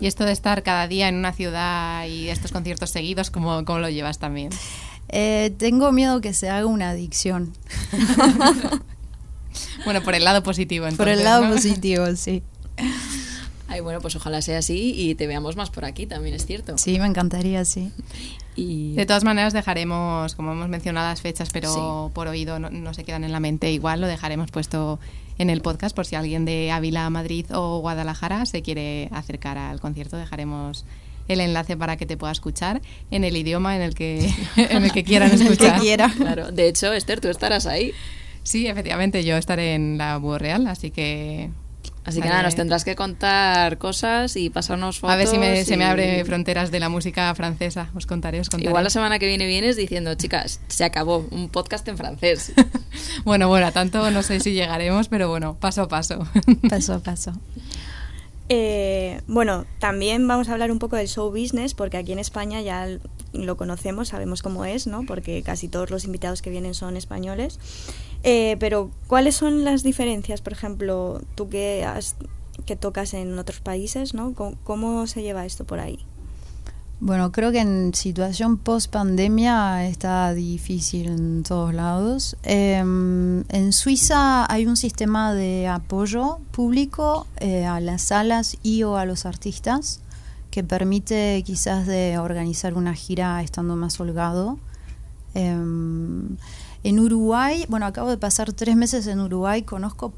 [0.00, 3.78] Y esto de estar cada día en una ciudad y estos conciertos seguidos, ¿cómo, cómo
[3.78, 4.50] lo llevas también?
[5.08, 7.52] Eh, tengo miedo que se haga una adicción.
[9.84, 10.98] Bueno, por el lado positivo, entonces.
[10.98, 12.42] Por el lado positivo, sí.
[13.68, 16.78] Ay, bueno, pues ojalá sea así y te veamos más por aquí, también es cierto.
[16.78, 17.92] Sí, me encantaría, sí.
[18.56, 18.94] Y...
[18.94, 23.24] De todas maneras dejaremos, como hemos mencionado las fechas, pero por oído no, se quedan
[23.24, 24.98] en la mente, igual lo dejaremos puesto
[25.36, 29.80] en el podcast por si alguien de Ávila, Madrid o Guadalajara se quiere acercar al
[29.80, 30.84] concierto, dejaremos
[31.28, 34.92] el enlace para que te pueda escuchar en el idioma en el que, en el
[34.92, 35.80] que quieran escuchar.
[35.80, 36.12] quiera.
[36.16, 36.50] Claro.
[36.50, 37.92] De hecho, Esther, tú estarás ahí.
[38.42, 41.50] Sí, efectivamente, yo estaré en la Búho Real, así que
[42.08, 45.12] Así que nada, nos tendrás que contar cosas y pasarnos fotos.
[45.12, 47.90] A ver si se me abre fronteras de la música francesa.
[47.94, 48.70] Os contaré, os contaré.
[48.70, 52.54] Igual la semana que viene vienes diciendo, chicas, se acabó un podcast en francés.
[53.26, 56.26] bueno, bueno, tanto no sé si llegaremos, pero bueno, paso a paso.
[56.70, 57.32] paso a paso.
[58.50, 62.62] Eh, bueno, también vamos a hablar un poco del show business, porque aquí en España
[62.62, 62.88] ya
[63.32, 65.04] lo conocemos, sabemos cómo es, ¿no?
[65.04, 67.58] Porque casi todos los invitados que vienen son españoles.
[68.22, 70.40] Eh, pero, ¿cuáles son las diferencias?
[70.40, 72.16] Por ejemplo, tú que, has,
[72.64, 74.34] que tocas en otros países, ¿no?
[74.34, 75.98] ¿Cómo, se lleva esto por ahí?
[77.00, 82.36] Bueno, creo que en situación post pandemia está difícil en todos lados.
[82.42, 88.96] Em, en Suiza hay un sistema de apoyo público eh, a las salas y o
[88.96, 90.00] a los artistas
[90.50, 94.58] que permite quizás de organizar una gira estando más holgado.
[95.34, 96.36] Em,
[96.82, 100.12] en Uruguay, bueno, acabo de pasar tres meses en Uruguay, conozco,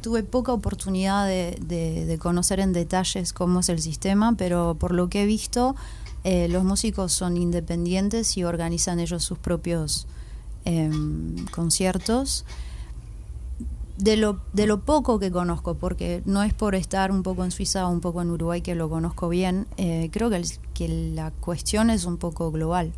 [0.00, 5.22] tuve poca oportunidad de, conocer en detalles cómo es el sistema, pero por lo que
[5.22, 5.76] he visto,
[6.24, 10.06] eh, los músicos son independientes y organizan ellos sus propios
[10.64, 12.44] em, conciertos.
[13.96, 14.38] De lo,
[14.84, 18.22] poco que conozco, porque no es por estar un poco en Suiza o un poco
[18.22, 22.92] en Uruguay que lo conozco bien, eh, creo que, la cuestión es un poco global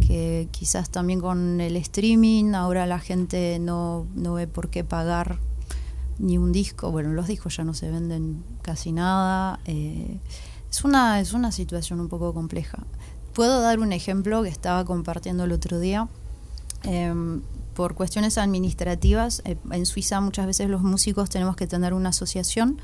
[0.00, 5.38] que quizás también con el streaming ahora la gente no ve por qué pagar
[6.18, 6.90] ni un disco.
[6.90, 9.60] Bueno, los discos ya no se venden casi nada.
[9.64, 10.18] Eh,
[10.70, 12.78] es, una, es una situación un poco compleja.
[13.32, 16.08] Puedo dar un ejemplo que estaba compartiendo el otro día.
[16.84, 17.42] Em,
[17.74, 22.78] por cuestiones administrativas, eh, en Suiza muchas veces los músicos tenemos que tener una asociación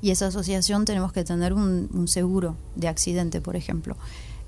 [0.00, 3.96] y esa asociación tenemos que tener un, seguro de accidente, por ejemplo.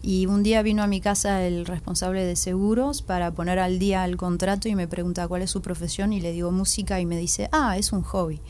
[0.02, 4.04] Y un día vino a mi casa el responsable de seguros para poner al día
[4.04, 7.18] el contrato y me pregunta cuál es su profesión y le digo música y me
[7.18, 8.40] dice, ah, es un hobby.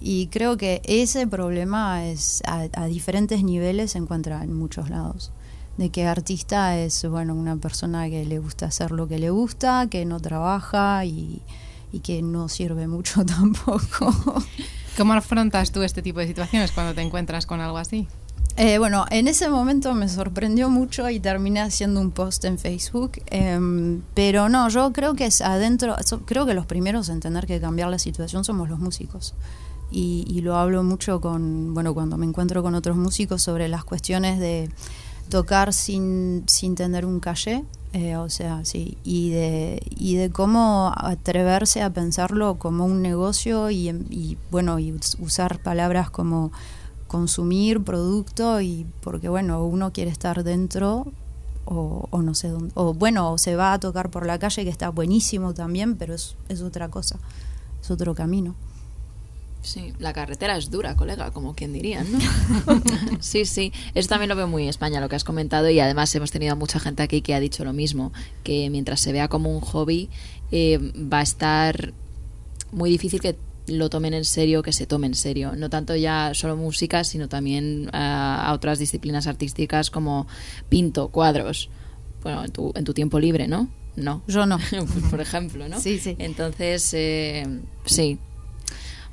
[0.00, 5.32] Y creo que ese problema es a, diferentes niveles se encuentra en muchos lados.
[5.76, 9.88] De que artista es, bueno, una persona que le gusta hacer lo que le gusta,
[9.90, 11.42] que no trabaja y,
[11.92, 14.14] y que no sirve mucho tampoco.
[14.96, 18.08] ¿Cómo afrontas tú este tipo de situaciones cuando te encuentras con algo así?
[18.60, 23.12] Eh, bueno, en ese momento me sorprendió mucho y terminé haciendo un post en Facebook,
[23.26, 25.94] em, pero no, yo creo que es adentro,
[26.24, 29.34] creo que los primeros en tener que cambiar la situación somos los músicos.
[29.92, 33.84] Y, y, lo hablo mucho con, bueno, cuando me encuentro con otros músicos sobre las
[33.84, 34.68] cuestiones de
[35.30, 40.92] tocar sin, sin tener un calle, eh, o sea, sí, y de, y de cómo
[40.96, 46.50] atreverse a pensarlo como un negocio y, y bueno, y usar palabras como
[47.08, 51.10] consumir producto y porque bueno, uno quiere estar dentro
[51.64, 54.64] o, o, no sé dónde, o bueno, o se va a tocar por la calle
[54.64, 57.18] que está buenísimo también, pero es, es otra cosa,
[57.82, 58.54] es otro camino.
[59.62, 62.18] Sí, la carretera es dura, colega, como quien diría, ¿no?
[63.20, 66.14] sí, sí, eso también lo veo muy en España, lo que has comentado, y además
[66.14, 68.12] hemos tenido mucha gente aquí que ha dicho lo mismo,
[68.44, 70.08] que mientras se vea como un hobby,
[70.52, 70.78] eh,
[71.12, 71.92] va a estar
[72.70, 73.36] muy difícil que
[73.68, 77.28] lo tomen en serio, que se tome en serio, no tanto ya solo música, sino
[77.28, 80.26] también a otras disciplinas artísticas como
[80.68, 81.70] pinto, cuadros,
[82.22, 83.68] bueno, en tu, en tu tiempo libre, ¿no?
[83.96, 84.22] No.
[84.28, 84.58] Yo no.
[85.10, 85.80] Por ejemplo, ¿no?
[85.80, 86.14] Sí, sí.
[86.18, 87.44] Entonces, eh,
[87.84, 88.18] sí,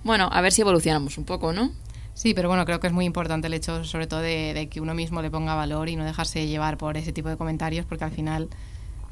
[0.06, 1.72] bueno, a ver si evolucionamos un poco, ¿no?
[2.14, 4.94] Sí, pero bueno, creo que es muy importante el hecho, sobre todo, de, que uno
[4.94, 8.12] mismo le ponga valor y no dejarse llevar por ese tipo de comentarios, porque al
[8.12, 8.50] final,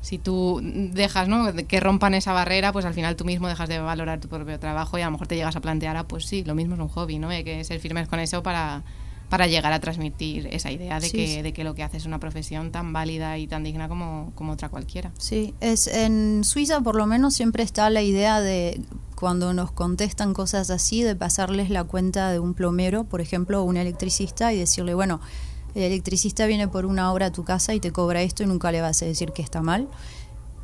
[0.04, 1.54] si tú dejas ¿no?
[1.66, 4.98] que rompan esa barrera, pues al final tú mismo dejas de valorar tu propio trabajo
[4.98, 6.90] y a lo mejor te llegas a plantear, ah, pues sí, lo mismo es un
[6.90, 7.30] hobby, ¿no?
[7.30, 8.84] Hay que ser firmes con eso para,
[9.30, 12.20] para llegar a transmitir esa idea de, que, de que lo que haces es una
[12.20, 15.14] profesión tan válida y tan digna como, como otra cualquiera.
[15.18, 18.82] Sí, es en Suiza por lo menos siempre está la idea de
[19.16, 23.64] cuando nos contestan cosas así, de pasarles la cuenta de un plomero, por ejemplo, o
[23.64, 25.22] un electricista, y decirle, bueno,
[25.76, 28.72] el electricista viene por una hora a tu casa y te cobra esto y nunca
[28.72, 29.88] le vas a decir que está mal.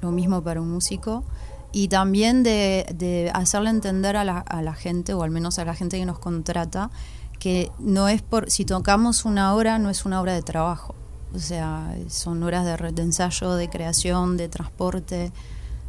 [0.02, 1.24] Lo mismo para un músico.
[1.72, 5.76] Y también de, hacerle entender a la, a la gente, o al menos a la
[5.76, 6.90] gente que nos contrata,
[7.38, 10.96] que no es por, si tocamos una hora, no es una hora de trabajo.
[11.34, 15.32] O sea, son horas de, de ensayo, de creación, de transporte.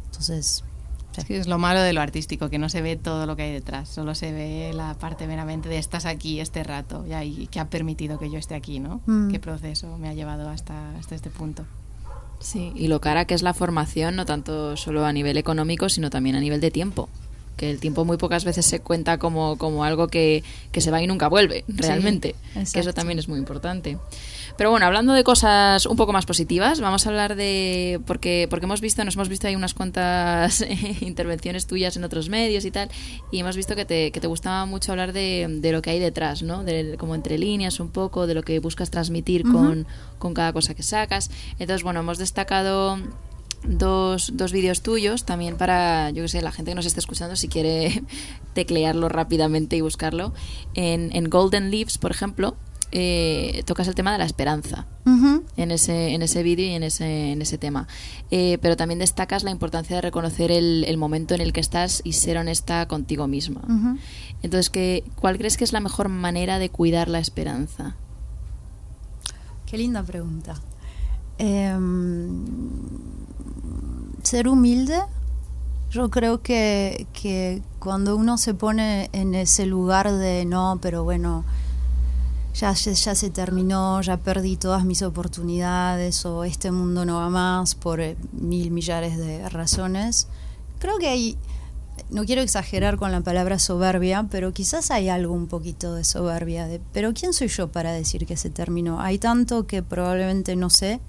[0.05, 0.63] Entonces,
[1.11, 3.51] Sí, es lo malo de lo artístico, que no se ve todo lo que hay
[3.51, 7.59] detrás, solo se ve la parte meramente de estás aquí este rato y ahí, que
[7.59, 9.01] ha permitido que yo esté aquí, ¿no?
[9.05, 9.29] Mm.
[9.29, 11.65] ¿Qué proceso me ha llevado hasta, hasta este punto?
[12.39, 16.09] Sí, y lo cara que es la formación, no tanto solo a nivel económico, sino
[16.09, 17.09] también a nivel de tiempo.
[17.61, 20.99] Que el tiempo muy pocas veces se cuenta como, como algo que, que se va
[20.99, 22.33] y nunca vuelve, realmente.
[22.73, 23.99] que eso también es muy importante.
[24.57, 28.01] Pero bueno, hablando de cosas un poco más positivas, vamos a hablar de.
[28.07, 30.65] Porque, porque hemos visto, nos hemos visto ahí unas cuantas
[31.01, 32.89] intervenciones tuyas en otros medios y tal,
[33.31, 35.99] y hemos visto que te, que te gustaba mucho hablar de, de lo que hay
[35.99, 36.63] detrás, ¿no?
[36.63, 39.85] De, como entre líneas un poco, de lo que buscas transmitir con,
[40.17, 41.29] con cada cosa que sacas.
[41.59, 42.97] Entonces, bueno, hemos destacado
[43.63, 47.35] dos, dos vídeos tuyos también para, yo que sé, la gente que nos esté escuchando
[47.35, 48.03] si quiere
[48.53, 50.33] teclearlo rápidamente y buscarlo.
[50.73, 52.55] En, en Golden Leaves, por ejemplo,
[52.93, 54.85] eh, tocas el tema de la esperanza
[55.55, 57.87] en ese, en ese vídeo y en ese, en ese tema.
[58.31, 62.01] Eh, pero también destacas la importancia de reconocer el, el, momento en el que estás
[62.03, 63.61] y ser honesta contigo misma.
[64.43, 67.95] Entonces, ¿qué, ¿cuál crees que es la mejor manera de cuidar la esperanza?
[69.65, 70.55] Qué linda pregunta.
[71.37, 72.45] Em,
[74.31, 74.97] ser humilde.
[75.89, 81.43] Yo creo que, que cuando uno se pone en ese lugar de no, pero bueno,
[82.53, 87.75] ya, ya se terminó, ya perdí todas mis oportunidades o este mundo no va más
[87.75, 90.29] por eh, mil millares de razones.
[90.79, 91.37] Creo que hay,
[92.09, 96.69] no quiero exagerar con la palabra soberbia, pero quizás hay algo un poquito de soberbia.
[96.93, 99.01] Pero ¿quién soy yo para decir que se terminó?
[99.01, 101.01] Hay tanto que probablemente no sé,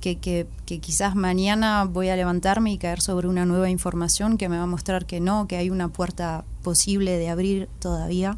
[0.00, 0.46] que, que,
[0.80, 4.66] quizás mañana voy a levantarme y caer sobre una nueva información que me va a
[4.66, 8.36] mostrar que no, que hay una puerta posible de abrir todavía.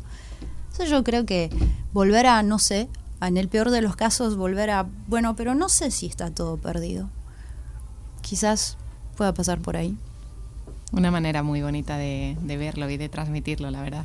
[0.71, 1.51] Entonces yo creo que
[1.93, 2.89] volver a, no sé,
[3.21, 6.57] en el peor de los casos, volver a, bueno, pero no sé si está todo
[6.57, 7.09] perdido.
[8.21, 8.77] Quizás
[9.17, 9.97] pueda pasar por ahí.
[10.93, 14.05] Una manera muy bonita de, verlo y de transmitirlo, la verdad.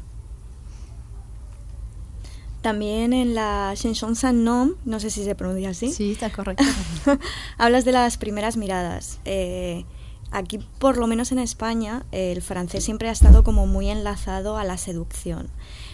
[2.68, 5.90] También en la Chanson sans nom, no sé si se pronuncia así.
[5.90, 6.66] Sí, está correcto.
[7.58, 9.22] hablas de las primeras miradas.
[9.24, 9.86] Eh,
[10.32, 14.66] aquí, por lo menos en España, el francés siempre ha estado como muy enlazado a
[14.66, 15.48] la seducción.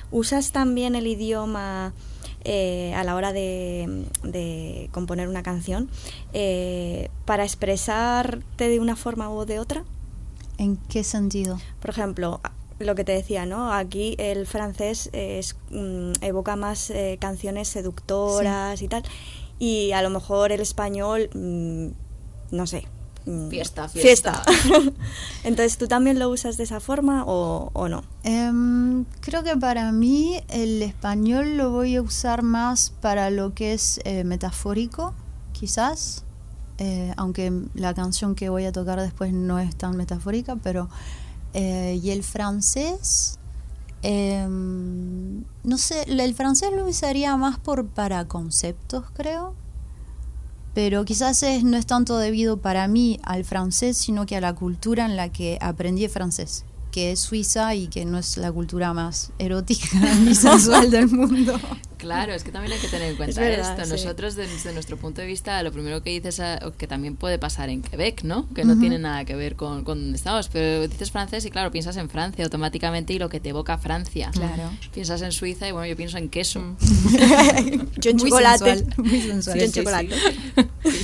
[0.10, 1.94] ¿Usas también el idioma
[2.44, 5.92] eh, a la hora de, componer una canción
[6.34, 9.84] eh, para expresarte de una forma u de otra?
[10.58, 11.60] ¿En qué sentido?
[11.80, 12.42] Por ejemplo,
[12.80, 13.74] lo que te decía, ¿no?
[13.74, 19.04] Aquí el francés es, mm, evoca más eh, canciones seductoras y tal,
[19.60, 21.88] y a lo mejor el español, mm,
[22.52, 22.88] no sé.
[23.26, 24.44] Mm, fiesta, fiesta.
[25.46, 28.04] Entonces, ¿tú también lo usas de esa forma o, no?
[28.24, 33.74] Em, creo que para mí el español lo voy a usar más para lo que
[33.74, 35.14] es eh, metafórico,
[35.54, 36.26] quizás.
[36.80, 40.90] Eh, aunque la canción que voy a tocar después no es tan metafórica, pero
[41.54, 43.40] eh, y el francés,
[44.02, 49.56] em, no sé, el francés lo usaría más por para conceptos, creo.
[50.74, 55.06] Pero quizás no es tanto debido para mí al francés, sino que a la cultura
[55.06, 59.32] en la que aprendí francés que es Suiza y que no es la cultura más
[59.40, 59.88] erótica
[60.24, 61.60] ni sensual del mundo.
[62.04, 63.86] Claro, es que también hay que tener en cuenta esto.
[63.86, 67.70] Nosotros, desde nuestro punto de vista, lo primero que dices, ah, que también puede pasar
[67.70, 68.48] en Quebec, ¿no?
[68.54, 71.72] Que no tiene nada que ver con, con, donde estamos, pero dices francés y claro,
[71.72, 74.32] piensas en Francia automáticamente y lo que te evoca Francia.
[74.34, 74.70] Claro.
[74.94, 76.60] Piensas en Suiza y bueno, yo pienso en queso.
[76.60, 76.76] Mm.
[77.98, 78.86] yo en chocolate.
[78.98, 79.60] muy sensual.
[79.60, 80.16] Yo en chocolate.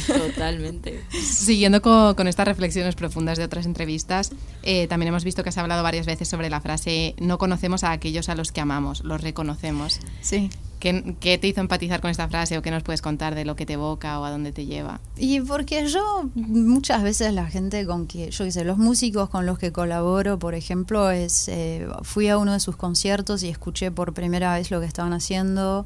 [0.07, 1.03] totalmente.
[1.23, 4.31] Siguiendo con, con, estas reflexiones profundas de otras entrevistas,
[4.63, 7.91] eh, también hemos visto que has hablado varias veces sobre la frase no conocemos a
[7.91, 9.99] aquellos a los que amamos, los reconocemos.
[10.21, 10.49] Sí.
[10.79, 13.65] ¿Qué, te hizo empatizar con esta frase o qué nos puedes contar de lo que
[13.65, 15.01] te evoca o a dónde te lleva?
[15.17, 19.45] Y porque yo muchas veces la gente con que, yo qué sé, los músicos con
[19.45, 23.91] los que colaboro, por ejemplo, es eh, fui a uno de sus conciertos y escuché
[23.91, 25.85] por primera vez lo que estaban haciendo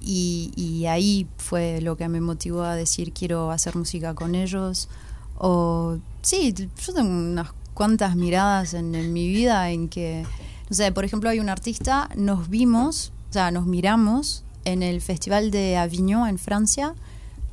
[0.00, 4.88] y, y ahí fue lo que me motivó a decir quiero hacer música con ellos.
[5.38, 10.24] O sí, yo tengo unas cuantas miradas en, en mi vida en que,
[10.68, 15.50] no sé, por ejemplo, hay un artista, nos vimos sea, nos miramos en el Festival
[15.50, 16.94] de Avignon en Francia,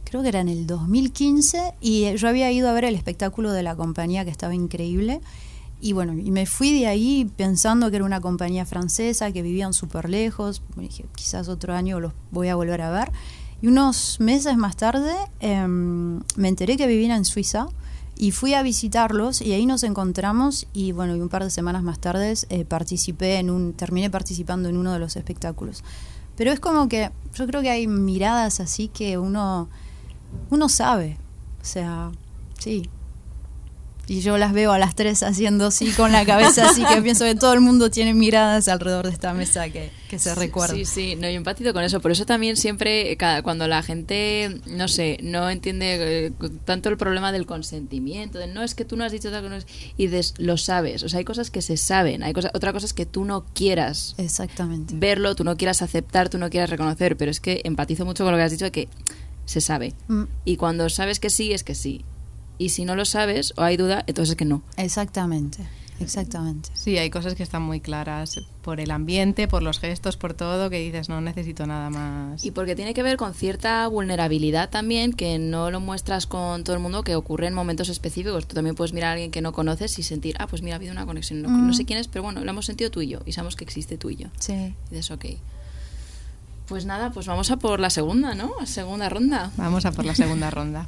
[0.03, 3.63] creo que era en el 2015, y yo había ido a ver el espectáculo de
[3.63, 5.21] la compañía que estaba increíble.
[5.81, 9.73] Y bueno, y me fui de ahí pensando que era una compañía francesa, que vivían
[9.73, 10.61] súper lejos.
[10.75, 13.11] dije, quizás otro año los voy a volver a ver.
[13.63, 17.67] Y unos meses más tarde em, me enteré que vivían en Suiza
[18.21, 21.81] y fui a visitarlos y ahí nos encontramos y bueno, y un par de semanas
[21.81, 25.83] más tarde eh, participé en un, terminé participando en uno de los espectáculos.
[26.37, 29.69] Pero es como que yo creo que hay miradas así que uno,
[30.51, 31.17] uno sabe,
[31.63, 32.11] o sea,
[32.59, 32.91] sí,
[34.11, 37.23] y yo las veo a las tres haciendo así con la cabeza, así que pienso
[37.23, 40.75] que todo el mundo tiene miradas alrededor de esta mesa que, que se recuerda.
[40.75, 42.01] Sí, sí, no, yo empatizo con eso.
[42.01, 46.33] Por eso también siempre, cuando la gente, no sé, no entiende eh,
[46.65, 49.65] tanto el problema del consentimiento, de no es que tú no has dicho tal cosa,
[49.95, 51.03] y dices, lo sabes.
[51.03, 53.45] O sea, hay cosas que se saben, hay cosas, otra cosa es que tú no
[53.53, 54.93] quieras Exactamente.
[54.97, 58.33] verlo, tú no quieras aceptar, tú no quieras reconocer, pero es que empatizo mucho con
[58.33, 58.89] lo que has dicho de que
[59.45, 59.93] se sabe.
[60.09, 60.23] Mm.
[60.43, 62.03] Y cuando sabes que sí, es que sí
[62.57, 64.61] y si no lo sabes o hay duda, entonces es que no.
[64.77, 65.65] Exactamente.
[66.03, 66.69] Exactamente.
[66.73, 70.69] Sí, hay cosas que están muy claras por el ambiente, por los gestos, por todo,
[70.69, 72.43] que dices, no necesito nada más.
[72.43, 76.75] Y porque tiene que ver con cierta vulnerabilidad también, que no lo muestras con todo
[76.75, 78.47] el mundo, que ocurre en momentos específicos.
[78.47, 80.77] Tú también puedes mirar a alguien que no conoces y sentir, ah, pues mira, ha
[80.77, 81.41] habido una conexión.
[81.41, 83.55] No, no sé quién es, pero bueno, lo hemos sentido tú y yo, y sabemos
[83.55, 84.27] que existe tú y yo.
[84.39, 84.53] Sí.
[84.53, 85.25] Y dices, ok.
[86.67, 88.53] Pues nada, pues vamos a por la segunda, ¿no?
[88.65, 89.51] Segunda ronda.
[89.57, 90.87] Vamos a por la segunda ronda.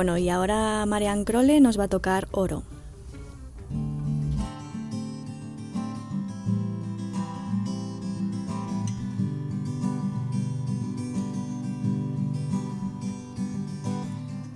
[0.00, 2.62] Bueno, y ahora Marian Crole nos va a tocar oro.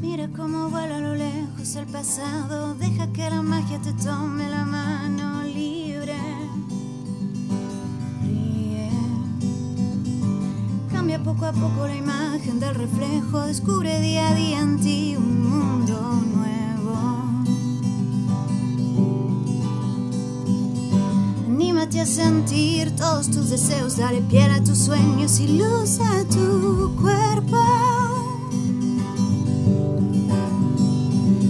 [0.00, 4.64] Mira cómo vuela a lo lejos el pasado, deja que la magia te tome la
[4.64, 5.33] mano
[11.18, 16.22] poco a poco la imagen del reflejo descubre día a día en ti un mundo
[16.34, 16.96] nuevo.
[21.46, 26.96] Anímate a sentir todos tus deseos, dale piel a tus sueños y luz a tu
[27.00, 27.58] cuerpo.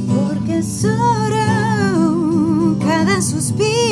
[0.09, 3.84] Porque es oro cada suspiro.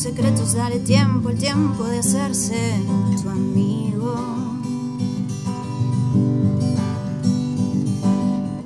[0.00, 2.80] Secretos, dale tiempo, el tiempo de hacerse
[3.22, 4.14] tu amigo.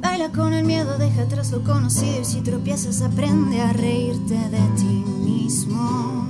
[0.01, 4.61] Baila con el miedo, deja atrás lo conocido y si tropiezas aprende a reírte de
[4.77, 6.29] ti mismo.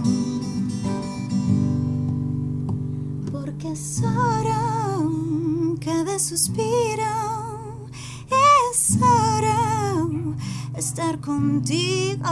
[3.31, 7.91] Porque es oro cada suspiro,
[8.73, 10.35] es oro
[10.79, 12.25] estar contigo,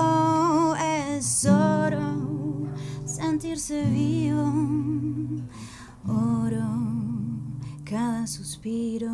[3.33, 4.45] sentirse vivo,
[6.07, 6.69] oro
[7.83, 9.09] cada suspiro.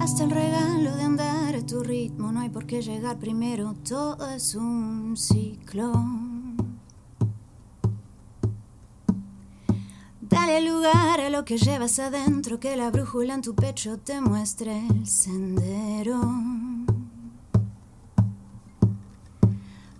[0.00, 4.28] Hasta el regalo de andar a tu ritmo, no hay por qué llegar primero, todo
[4.30, 6.23] es un ciclo.
[10.46, 14.86] Dale lugar a lo que llevas adentro, que la brújula en tu pecho te muestre
[14.90, 16.20] el sendero.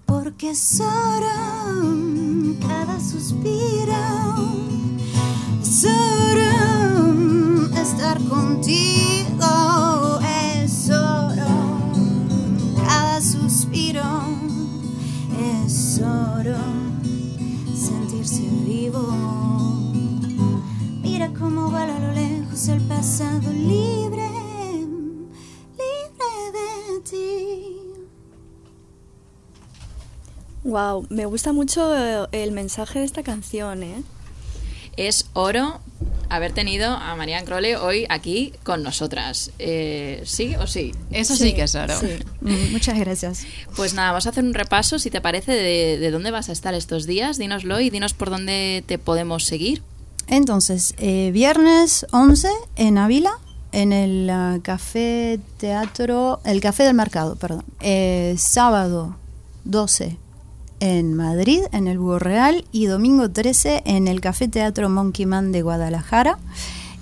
[0.05, 3.95] Porque es oro cada suspiro,
[5.62, 10.14] es oro estar contigo,
[30.75, 34.03] Wow, me gusta mucho eh, el mensaje de esta canción, ¿eh?
[34.97, 35.81] Es oro
[36.29, 39.53] haber tenido a Marianne Crowley hoy aquí con nosotras.
[39.61, 40.93] Eh, ¿Sí o sí?
[41.12, 41.95] Eso sí, que es oro.
[41.97, 42.09] Sí.
[42.41, 43.47] Mm, Muchas gracias.
[43.77, 46.53] Pues nada, vamos a hacer un repaso, si te parece, de, de dónde vas a
[46.53, 47.39] estar estos días.
[47.39, 49.81] Dínoslo y dinos por dónde te podemos seguir.
[50.27, 53.39] Entonces, eh, viernes 11 en Ávila,
[53.70, 57.62] en el ah, Café Teatro, el Café del Mercado, perdón.
[57.79, 59.16] Eh, sábado
[59.62, 60.24] 12
[60.81, 65.53] en Madrid, en el Búho Real, y domingo 13 en el Café Teatro Monkey Man
[65.53, 66.39] de Guadalajara.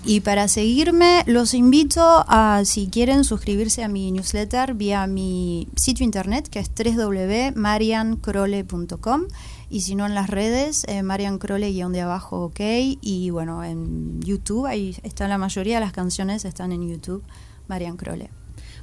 [0.04, 6.04] Y para seguirme, los invito a, si quieren, suscribirse a mi newsletter vía mi sitio
[6.04, 9.22] internet, que es www.mariancrole.com.
[9.70, 12.58] Y si no, en las redes, eh, Marian Crole guion de abajo, ok.
[13.00, 17.22] Y bueno, en YouTube, ahí está la mayoría de las canciones, están en YouTube,
[17.68, 18.41] Marian Crole.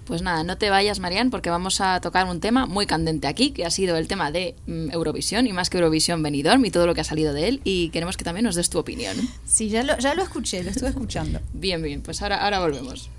[0.10, 3.51] Pues nada, no te vayas, Marian, porque vamos a tocar un tema muy candente aquí,
[3.51, 6.88] que ha sido el tema de mm, Eurovisión y más que Eurovisión Benidorm y todo
[6.88, 7.62] lo que ha salido de él.
[7.64, 9.16] Y queremos que también nos des tu opinión.
[9.45, 11.41] Sí, ya lo, ya lo escuché, lo estuve escuchando.
[11.53, 13.12] Bien, bien, pues ahora, ahora volvemos.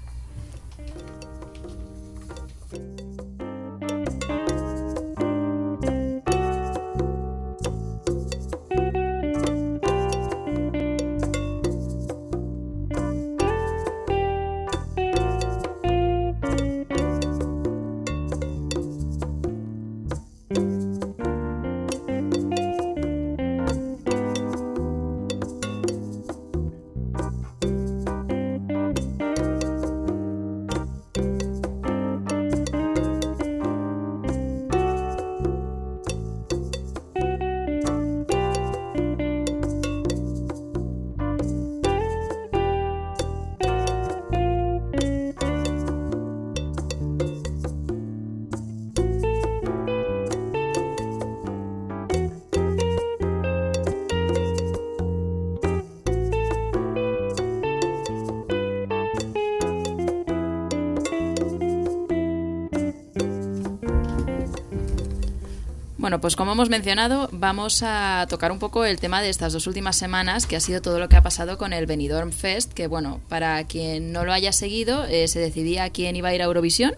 [66.11, 69.69] Bueno, pues como hemos mencionado, vamos a tocar un poco el tema de estas dos
[69.69, 72.89] últimas semanas, que ha sido todo lo que ha pasado con el Benidorm Fest, que
[72.89, 76.47] bueno, para quien no lo haya seguido, eh, se decidía quién iba a ir a
[76.47, 76.97] Eurovisión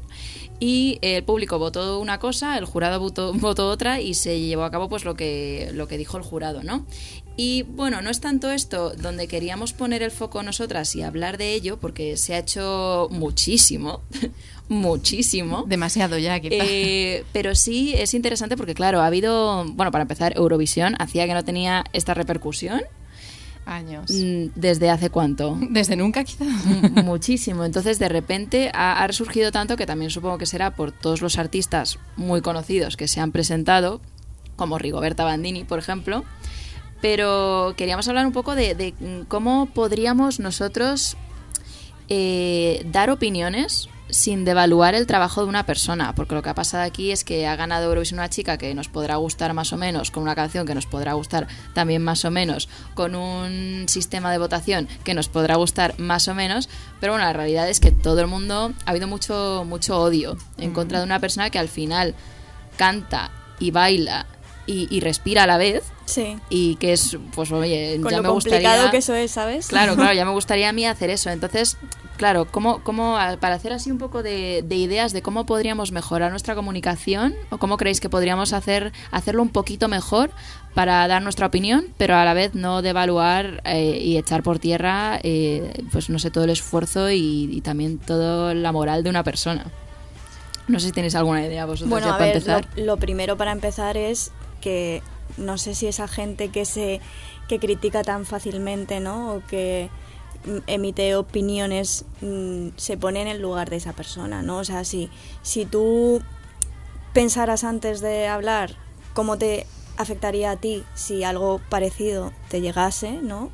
[0.61, 4.71] y el público votó una cosa, el jurado votó, votó otra y se llevó a
[4.71, 6.87] cabo pues lo que, lo que dijo el jurado, ¿no?
[7.37, 11.55] Y bueno, no es tanto esto donde queríamos poner el foco nosotras y hablar de
[11.55, 14.01] ello, porque se ha hecho muchísimo,
[14.69, 15.65] muchísimo.
[15.67, 16.57] Demasiado ya, quizá.
[16.59, 21.35] Eh, pero sí es interesante porque, claro, ha habido, bueno, para empezar, Eurovisión hacía que
[21.35, 22.83] no tenía esta repercusión.
[23.65, 24.11] Años.
[24.11, 25.57] Mm, ¿Desde hace cuánto?
[25.71, 26.45] Desde nunca, quizá.
[26.45, 27.65] M- Muchísimo.
[27.65, 31.39] Entonces, de repente ha, ha resurgido tanto que también supongo que será por todos los
[31.39, 34.01] artistas muy conocidos que se han presentado,
[34.57, 36.25] como Rigoberta Bandini, por ejemplo.
[37.03, 38.95] Pero queríamos hablar un poco de, de,
[39.29, 41.19] cómo podríamos nosotros
[42.09, 46.85] eh, dar opiniones sin devaluar el trabajo de una persona, porque lo que ha pasado
[46.85, 50.11] aquí es que ha ganado Eurovisión una chica que nos podrá gustar más o menos,
[50.11, 54.39] con una canción que nos podrá gustar también más o menos, con un sistema de
[54.39, 56.69] votación que nos podrá gustar más o menos,
[57.01, 60.73] pero bueno, la realidad es que todo el mundo ha habido mucho mucho odio en
[60.73, 62.15] contra de una persona que al final
[62.77, 64.27] canta y baila
[64.67, 66.37] y, y respira a la vez Sí.
[66.51, 69.69] y que es, pues oye, Con ya lo me complicado gustaría que eso es, ¿sabes?
[69.69, 71.31] Claro, claro, ya me gustaría a mí hacer eso.
[71.31, 71.79] Entonces,
[72.17, 76.31] claro, ¿cómo, cómo, para hacer así un poco de, de ideas de cómo podríamos mejorar
[76.31, 80.31] nuestra comunicación o cómo creéis que podríamos hacer hacerlo un poquito mejor
[80.75, 85.19] para dar nuestra opinión, pero a la vez no devaluar eh, y echar por tierra,
[85.23, 89.23] eh, pues no sé, todo el esfuerzo y, y también toda la moral de una
[89.23, 89.67] persona.
[90.69, 92.69] No sé si tenéis alguna idea vosotros Bueno, ya a para ver, empezar.
[92.77, 94.31] lo, lo primero para empezar es
[94.63, 95.03] que
[95.37, 97.01] no sé si esa gente que se
[97.49, 99.35] que critica tan fácilmente, ¿no?
[99.35, 99.91] O que
[100.67, 104.59] emite opiniones mm, se pone en el lugar de esa persona, ¿no?
[104.59, 105.11] O sea, si,
[105.43, 106.23] si tú
[107.13, 108.77] pensaras antes de hablar
[109.13, 113.51] cómo te afectaría a ti si algo parecido te llegase, ¿no?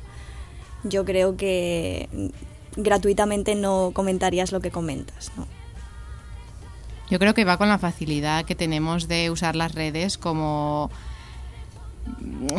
[0.83, 5.58] Yo creo que mm, gratuitamente no comentarías lo que comentas, ¿no?
[7.09, 10.91] Yo creo que va con la facilidad que tenemos de usar las redes como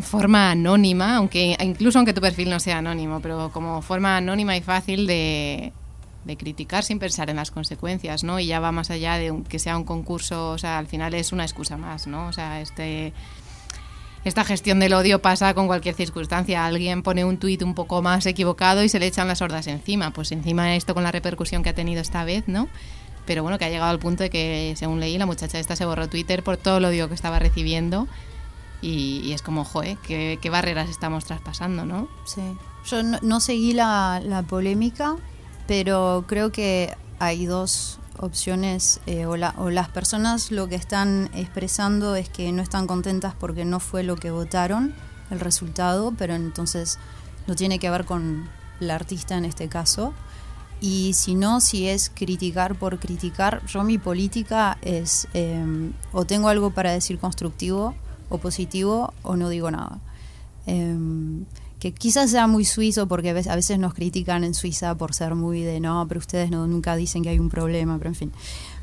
[0.02, 4.60] forma anónima, aunque incluso aunque tu perfil no sea anónimo, pero como forma anónima y
[4.60, 5.72] fácil de,
[6.24, 8.38] de criticar sin pensar en las consecuencias, ¿no?
[8.38, 11.32] Y ya va más allá de que sea un concurso, o sea, al final es
[11.32, 12.26] una excusa más, ¿no?
[12.28, 13.12] O sea, este
[14.22, 16.66] esta gestión del odio pasa con cualquier circunstancia.
[16.66, 20.10] Alguien pone un tuit un poco más equivocado y se le echan las hordas encima.
[20.12, 22.68] Pues encima esto con la repercusión que ha tenido esta vez, ¿no?
[23.30, 25.84] Pero bueno, que ha llegado al punto de que, según leí, la muchacha esta se
[25.84, 28.08] borró Twitter por todo el odio que estaba recibiendo.
[28.82, 32.08] Y, y es como, joe, ¿qué, qué barreras estamos traspasando, ¿no?
[32.24, 32.42] Sí.
[32.86, 35.14] Yo no, no seguí la, la polémica,
[35.68, 41.30] pero creo que hay dos opciones eh, o, la- o las personas lo que están
[41.32, 44.92] expresando es que no están contentas porque no fue lo que votaron
[45.30, 46.98] el resultado, pero entonces
[47.46, 48.48] no tiene que ver con
[48.80, 50.14] la artista en este caso.
[50.80, 55.62] Y si no, si es criticar por criticar, yo mi política es eh,
[56.12, 57.94] o tengo algo para decir constructivo
[58.30, 59.98] o positivo o no digo nada.
[60.66, 61.44] Em,
[61.78, 65.62] que quizás sea muy suizo porque a veces, nos critican en Suiza por ser muy
[65.62, 68.32] de no, pero ustedes no, nunca dicen que hay un problema, pero en fin.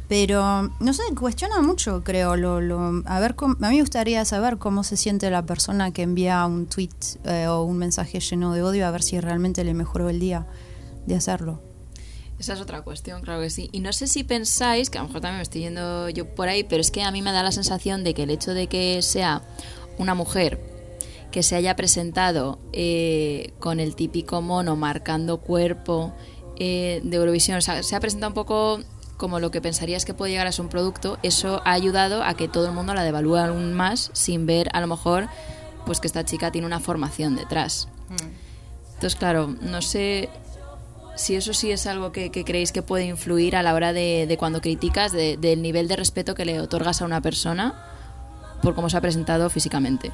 [0.07, 2.35] Pero, no sé, cuestiona mucho, creo.
[2.37, 6.01] Lo, lo- a, ver a mí me gustaría saber cómo se siente la persona que
[6.03, 6.89] envía un tweet
[7.25, 10.47] eh, o un mensaje lleno de odio, a ver si realmente le mejoró el día
[11.05, 11.61] de hacerlo.
[12.39, 13.69] Esa es otra cuestión, claro que sí.
[13.71, 16.49] Y no sé si pensáis, que a lo mejor también me estoy yendo yo por
[16.49, 18.67] ahí, pero es que a mí me da la sensación de que el hecho de
[18.67, 19.41] que sea
[19.97, 20.59] una mujer
[21.31, 26.13] que se haya presentado eh, con el típico mono marcando cuerpo
[26.57, 28.79] eh, de Eurovisión, o sea, se ha presentado un poco
[29.17, 32.35] como lo que pensarías que puede llegar a ser un producto, eso ha ayudado a
[32.35, 35.27] que todo el mundo la devalúe aún más sin ver a lo mejor
[35.87, 37.87] pues que esta chica tiene una formación detrás.
[38.95, 40.29] Entonces, claro, no sé
[41.17, 44.61] si eso sí es algo que, creéis que puede influir a la hora de, cuando
[44.61, 47.75] criticas, de- del nivel de respeto que le otorgas a una persona
[48.61, 50.11] por cómo se ha presentado físicamente.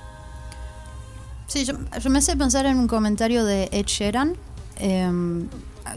[1.48, 4.36] Sí, yo, yo me hace pensar en un comentario de Ed Sheeran
[4.78, 5.48] em,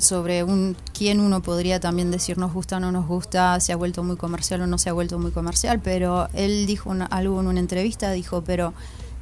[0.00, 3.76] sobre un, quién uno podría también decir nos gusta o no nos gusta, se ha
[3.76, 7.40] vuelto muy comercial o no se ha vuelto muy comercial, pero él dijo una- algo
[7.40, 8.74] en una entrevista, dijo, pero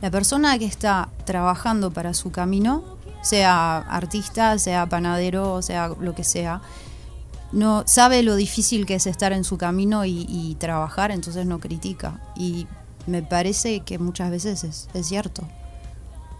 [0.02, 2.93] la persona que está trabajando para su camino,
[3.24, 6.60] sea artista, sea panadero, sea lo que sea,
[7.52, 11.60] no sabe lo difícil que es estar en su camino y, y trabajar, entonces no
[11.60, 12.20] critica.
[12.36, 12.66] Y
[13.06, 15.42] me parece que muchas veces es, es cierto.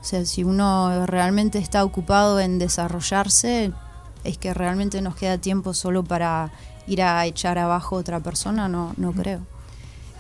[0.01, 3.73] O sea, si uno realmente está ocupado en desarrollarse,
[4.25, 6.53] es que realmente nos queda tiempo solo para
[6.87, 9.41] ir a echar abajo a otra persona, no, no creo.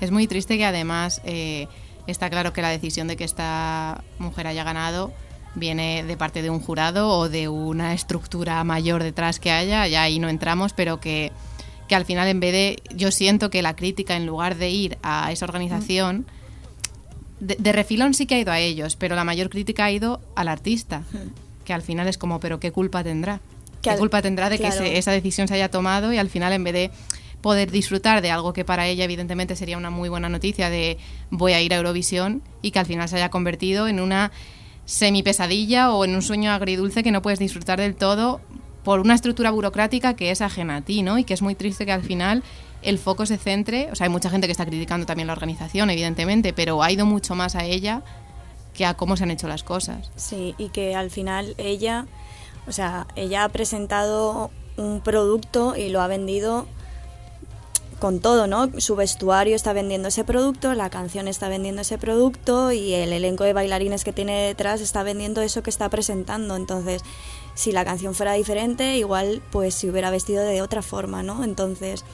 [0.00, 1.68] Es muy triste que además eh,
[2.06, 5.12] está claro que la decisión de que esta mujer haya ganado
[5.55, 10.02] viene de parte de un jurado o de una estructura mayor detrás que haya, ya
[10.02, 11.30] ahí no entramos, pero que,
[11.88, 14.98] que al final en vez de, yo siento que la crítica en lugar de ir
[15.02, 16.26] a esa organización,
[17.40, 20.20] de, de refilón sí que ha ido a ellos, pero la mayor crítica ha ido
[20.34, 21.02] al artista,
[21.64, 23.40] que al final es como, pero ¿qué culpa tendrá?
[23.82, 26.52] ¿Qué al- culpa tendrá de que se- esa decisión se haya tomado y al final
[26.52, 26.90] en vez de
[27.42, 30.96] poder disfrutar de algo que para ella evidentemente sería una muy buena noticia de
[31.30, 34.32] voy a ir a Eurovisión y que al final se haya convertido en una
[34.85, 38.41] semi pesadilla o en un sueño agridulce que no puedes disfrutar del todo
[38.82, 41.18] por una estructura burocrática que es ajena a ti, ¿no?
[41.18, 42.43] Y que es muy triste que al final
[42.82, 45.89] el foco se centre, o sea, hay mucha gente que está criticando también la organización,
[45.89, 48.03] evidentemente, pero ha ido mucho más a ella
[48.74, 50.11] que a cómo se han hecho las cosas.
[50.16, 52.07] Sí, y que al final ella,
[52.66, 56.66] o sea, ella ha presentado un producto y lo ha vendido
[57.99, 58.68] con todo, ¿no?
[58.78, 63.45] Su vestuario está vendiendo ese producto, la canción está vendiendo ese producto y el elenco
[63.45, 66.57] de bailarines que tiene detrás está vendiendo eso que está presentando.
[66.57, 67.03] Entonces,
[67.55, 71.45] si la canción fuera diferente, igual pues se hubiera vestido de otra forma, ¿no?
[71.45, 72.05] Entonces,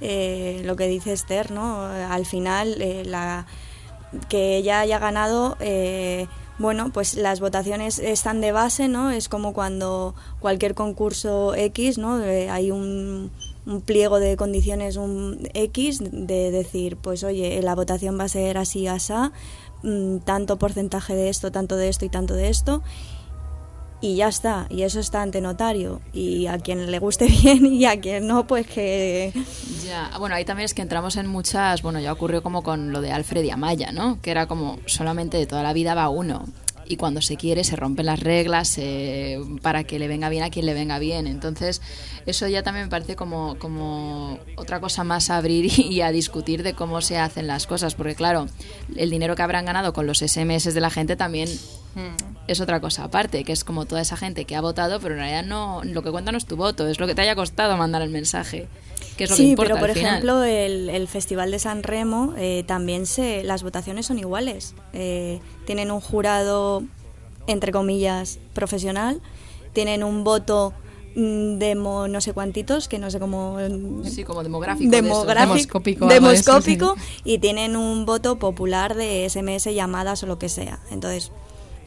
[0.00, 1.82] eh, lo que dice Esther, ¿no?
[1.84, 3.46] Al final, eh, la,
[4.28, 6.26] que ella haya ganado, eh,
[6.58, 9.10] bueno, pues las votaciones están de base, ¿no?
[9.10, 12.22] Es como cuando cualquier concurso X, ¿no?
[12.22, 13.30] Eh, hay un,
[13.70, 18.58] un pliego de condiciones un X de decir, pues oye, la votación va a ser
[18.58, 19.32] así, asá,
[19.82, 22.82] mm, tanto porcentaje de esto, tanto de esto y tanto de esto.
[24.02, 26.00] Y ya está, y eso está ante notario.
[26.12, 29.32] Y a quien le guste bien y a quien no, pues que...
[29.86, 33.02] Ya, bueno, ahí también es que entramos en muchas, bueno, ya ocurrió como con lo
[33.02, 34.18] de Alfred y Amaya, ¿no?
[34.20, 36.46] Que era como solamente de toda la vida va uno.
[36.90, 40.50] Y cuando se quiere se rompen las reglas eh, para que le venga bien a
[40.50, 41.28] quien le venga bien.
[41.28, 41.80] Entonces,
[42.26, 46.64] eso ya también me parece como, como otra cosa más a abrir y a discutir
[46.64, 47.94] de cómo se hacen las cosas.
[47.94, 48.48] Porque claro,
[48.96, 51.48] el dinero que habrán ganado con los SMS de la gente también
[52.48, 55.20] es otra cosa aparte, que es como toda esa gente que ha votado, pero en
[55.20, 57.76] realidad no, lo que cuenta no es tu voto, es lo que te haya costado
[57.76, 58.66] mandar el mensaje.
[59.20, 60.12] Que es lo que sí, pero por al final.
[60.12, 64.74] ejemplo el, el Festival de San Remo eh, también se, las votaciones son iguales.
[64.94, 66.82] Eh, tienen un jurado,
[67.46, 69.20] entre comillas, profesional,
[69.74, 70.72] tienen un voto
[71.16, 73.58] mm, demo no sé cuantitos, que no sé cómo...
[74.04, 74.90] Sí, como demográfico.
[74.90, 80.80] demográfico, eso, demoscópico, y tienen un voto popular de SMS, llamadas o lo que sea.
[80.90, 81.30] Entonces,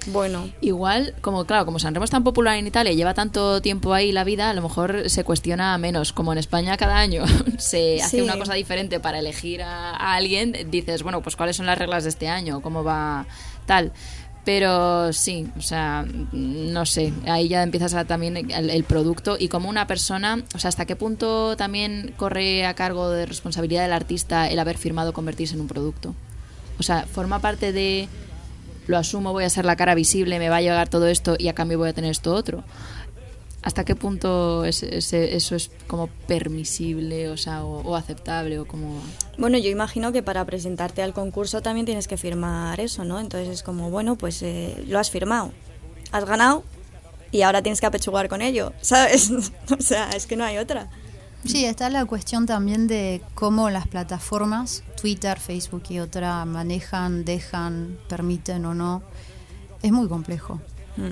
[0.08, 3.94] bueno, Igual, como claro, como Sanremo es tan popular en Italia y lleva tanto tiempo
[3.94, 6.14] ahí la vida, a lo mejor se cuestiona menos.
[6.14, 7.24] Como en España cada año
[7.58, 8.22] se hace Sí.
[8.22, 12.04] una cosa diferente para elegir a, a alguien, dices, bueno, pues cuáles son las reglas
[12.04, 13.26] de este año, cómo va
[13.66, 13.92] tal.
[14.46, 19.48] Pero sí, o sea, no sé, ahí ya empiezas a también el, el producto y
[19.48, 23.94] como una persona, o sea, hasta qué punto también corre a cargo de responsabilidad del
[23.94, 26.14] artista el haber firmado convertirse en un producto.
[26.78, 28.10] O sea, forma parte de
[28.88, 31.48] lo asumo, voy a ser la cara visible, me va a llegar todo esto y
[31.48, 32.64] a cambio voy a tener esto otro.
[33.62, 38.66] ¿Hasta qué punto es- es- eso es como permisible o, sea, o, o aceptable o
[38.66, 39.02] como...
[39.38, 43.22] Bueno, yo imagino que para presentarte al concurso también tienes que firmar eso, ¿no?
[43.22, 45.54] Entonces es como, bueno, pues eh, lo has firmado,
[46.12, 46.64] has ganado
[47.32, 49.32] y ahora tienes que apechugar con ello, ¿sabes?
[49.72, 50.90] o sea, es que no hay otra.
[51.46, 57.98] Sí, está la cuestión también de cómo las plataformas, Twitter, Facebook y otra, manejan, dejan,
[58.08, 59.04] permiten o no.
[59.82, 60.62] Es muy complejo.
[60.96, 61.12] Hmm.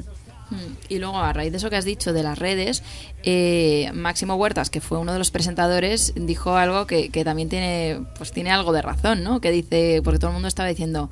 [0.90, 2.84] Y luego, a raíz de eso que has dicho de las redes,
[3.24, 8.06] eh, Máximo Huertas, que fue uno de los presentadores, dijo algo que, que también tiene,
[8.18, 9.40] pues tiene algo de razón, ¿no?
[9.40, 11.10] Que dice, porque todo el mundo estaba diciendo,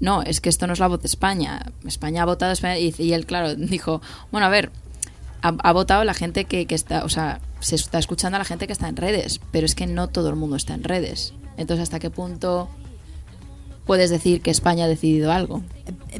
[0.00, 1.66] no, es que esto no es la voz de España.
[1.86, 4.00] España ha votado, España", y, él, claro, dijo,
[4.32, 4.72] bueno, a ver,
[5.42, 7.04] ha, votado la gente que, está,
[7.60, 10.28] se está escuchando a la gente que está en redes, pero es que no todo
[10.28, 11.34] el mundo está en redes.
[11.56, 12.68] Entonces, ¿hasta qué punto
[13.86, 15.62] puedes decir que España ha decidido algo?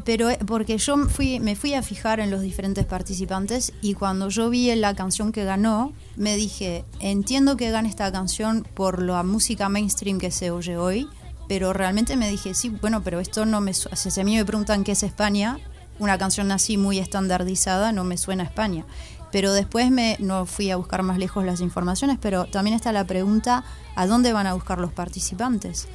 [0.05, 4.28] Pero eh, porque yo fui, me fui a fijar en los diferentes participantes y cuando
[4.28, 9.22] yo vi la canción que ganó, me dije, entiendo que gane esta canción por la
[9.22, 11.09] música mainstream que se oye hoy,
[11.49, 13.72] pero realmente me dije, sí, bueno, pero esto no me...
[13.72, 15.59] Si a mí me preguntan qué es España,
[16.01, 18.86] una canción así muy estandardizada no me suena a España.
[19.33, 23.05] Pero después me, no fui a buscar más lejos las informaciones, pero también está la
[23.05, 23.64] pregunta,
[23.95, 25.89] ¿a dónde van a buscar los participantes?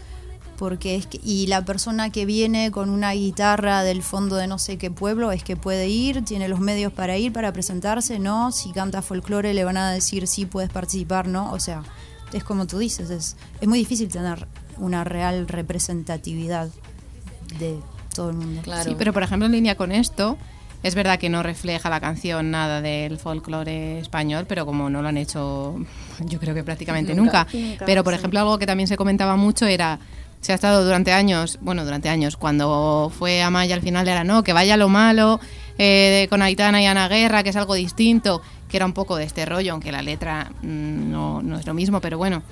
[0.57, 4.57] porque es que, y la persona que viene con una guitarra del fondo de no
[4.57, 8.51] sé qué pueblo es que puede ir, tiene los medios para ir, para presentarse, no,
[8.51, 11.83] si canta folclore le van a decir sí puedes participar, no, o sea,
[12.33, 16.69] es como tú dices, es, es muy difícil tener una real representatividad
[17.59, 17.79] de
[18.13, 18.61] todo el mundo.
[18.61, 18.89] Claro.
[18.89, 20.37] Sí, pero por ejemplo, en línea con esto,
[20.85, 25.07] es verdad que no refleja la canción nada del folclore español, pero como no lo
[25.07, 25.83] han hecho,
[26.19, 27.47] yo creo que prácticamente Nunca.
[27.51, 27.57] nunca.
[27.57, 28.19] Nunca, pero por sí.
[28.19, 29.97] ejemplo, algo que también se comentaba mucho era.
[30.41, 34.43] Se ha estado durante años, bueno, durante años, cuando fue Amaya al final era no,
[34.43, 35.39] que vaya lo malo,
[35.79, 39.23] eh, con Aitana y Ana Guerra, que es algo distinto, que era un poco de
[39.23, 42.43] este rollo, aunque la letra mm, no, no es lo mismo, pero bueno.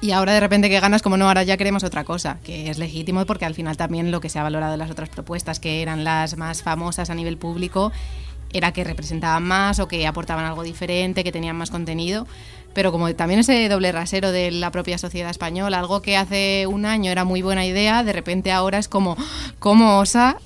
[0.00, 2.78] Y ahora de repente que ganas, como no, ahora ya queremos otra cosa, que es
[2.78, 5.82] legítimo porque al final también lo que se ha valorado en las otras propuestas, que
[5.82, 7.90] eran las más famosas a nivel público,
[8.52, 12.26] era que representaban más o que aportaban algo diferente, que tenían más contenido.
[12.74, 16.86] Pero como también ese doble rasero de la propia sociedad española, algo que hace un
[16.86, 19.16] año era muy buena idea, de repente ahora es como,
[19.58, 20.36] ¿cómo osa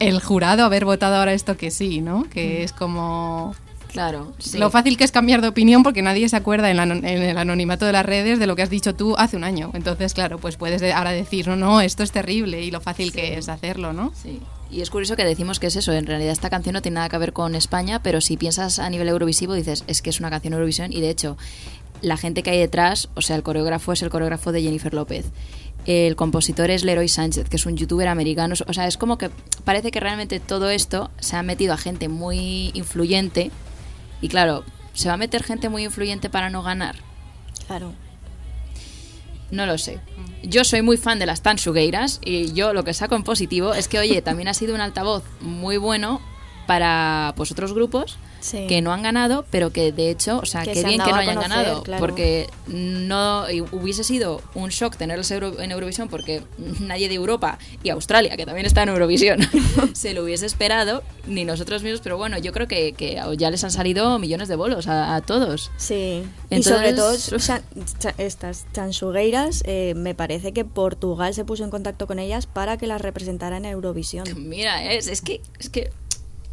[0.00, 2.24] el jurado haber votado ahora esto que sí, ¿no?
[2.24, 3.54] Que es como...
[3.96, 4.58] Claro, sí.
[4.58, 7.38] Lo fácil que es cambiar de opinión porque nadie se acuerda en, la- en el
[7.38, 9.70] anonimato de las redes de lo que has dicho tú hace un año.
[9.74, 13.10] Entonces, claro, pues puedes de- ahora decir, no, no, esto es terrible y lo fácil
[13.12, 14.12] que es hacerlo, ¿no?
[14.22, 14.40] Sí.
[14.70, 17.08] Y es curioso que decimos que es eso, en realidad esta canción no tiene nada
[17.08, 20.28] que ver con España, pero si piensas a nivel eurovisivo dices, es que es una
[20.28, 21.36] canción Eurovisión y de hecho
[22.02, 25.26] la gente que hay detrás, o sea, el coreógrafo es el coreógrafo de Jennifer López.
[25.86, 28.54] El compositor es Leroy Sánchez, que es un youtuber americano.
[28.66, 29.30] O sea, es como que
[29.64, 33.52] parece que realmente todo esto se ha metido a gente muy influyente.
[34.20, 36.96] Y claro, ¿se va a meter gente muy influyente para no ganar?
[37.66, 37.92] Claro.
[39.50, 40.00] No lo sé.
[40.42, 43.88] Yo soy muy fan de las Tansugueiras y yo lo que saco en positivo es
[43.88, 46.20] que, oye, también ha sido un altavoz muy bueno
[46.66, 48.66] para pues otros grupos Sí.
[48.68, 51.16] que no han ganado, pero que de hecho, o sea, Que se bien que no
[51.16, 52.00] hayan conocer, ganado, claro.
[52.00, 56.42] porque no hubiese sido un shock tenerlos Euro- en Eurovisión porque
[56.80, 59.40] nadie de Europa y Australia, que también está en Eurovisión,
[59.94, 63.64] se lo hubiese esperado, ni nosotros mismos, pero bueno, yo creo que, que ya les
[63.64, 65.72] han salido millones de bolos a, a todos.
[65.76, 67.14] Sí, y sobre todo
[68.18, 72.86] estas chansugueiras, eh, me parece que Portugal se puso en contacto con ellas para que
[72.86, 74.26] las representara en Eurovisión.
[74.48, 75.90] Mira, es, es que es que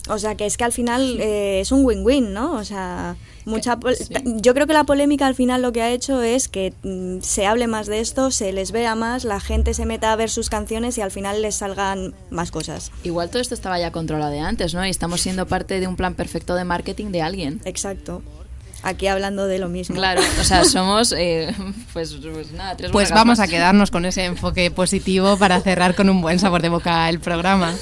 [0.10, 2.54] O sea, que es que al final eh, es un win-win, ¿no?
[2.56, 4.14] O sea, mucha sí.
[4.36, 7.46] yo creo que la polémica al final lo que ha hecho es que mm, se
[7.46, 10.50] hable más de esto, se les vea más, la gente se meta a ver sus
[10.50, 12.92] canciones y al final les salgan más cosas.
[13.04, 14.86] Igual todo esto estaba ya controlado de antes, ¿no?
[14.86, 17.62] Y estamos siendo parte de un plan perfecto de marketing de alguien.
[17.64, 18.22] Exacto.
[18.84, 19.96] Aquí hablando de lo mismo.
[19.96, 21.56] Claro, o sea, somos, eh,
[21.94, 26.10] pues, pues nada, tres Pues vamos a quedarnos con ese enfoque positivo para cerrar con
[26.10, 27.74] un buen sabor de boca el programa.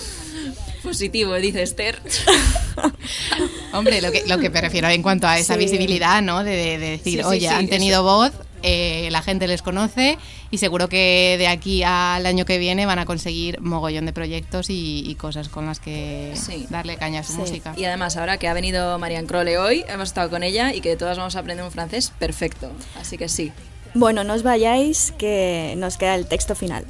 [0.83, 1.99] Positivo, dice Esther.
[3.73, 5.59] Hombre, lo que, lo que me refiero en cuanto a esa Sí.
[5.59, 6.43] visibilidad, ¿no?
[6.43, 7.69] De, de- de decir, Sí, sí, oye, sí, han eso.
[7.69, 8.31] tenido voz,
[8.63, 10.17] eh, la gente les conoce
[10.51, 14.69] y seguro que de aquí al año que viene van a conseguir mogollón de proyectos
[14.69, 16.67] y, y cosas con las que Sí.
[16.69, 17.39] darle caña a su Sí.
[17.39, 17.73] música.
[17.77, 20.95] Y además, ahora que ha venido Marianne Crowley hoy, hemos estado con ella y que
[20.95, 22.71] todas vamos a aprender un francés perfecto.
[22.99, 23.51] Así que sí.
[23.93, 26.85] Bueno, no os vayáis, que nos queda el texto final.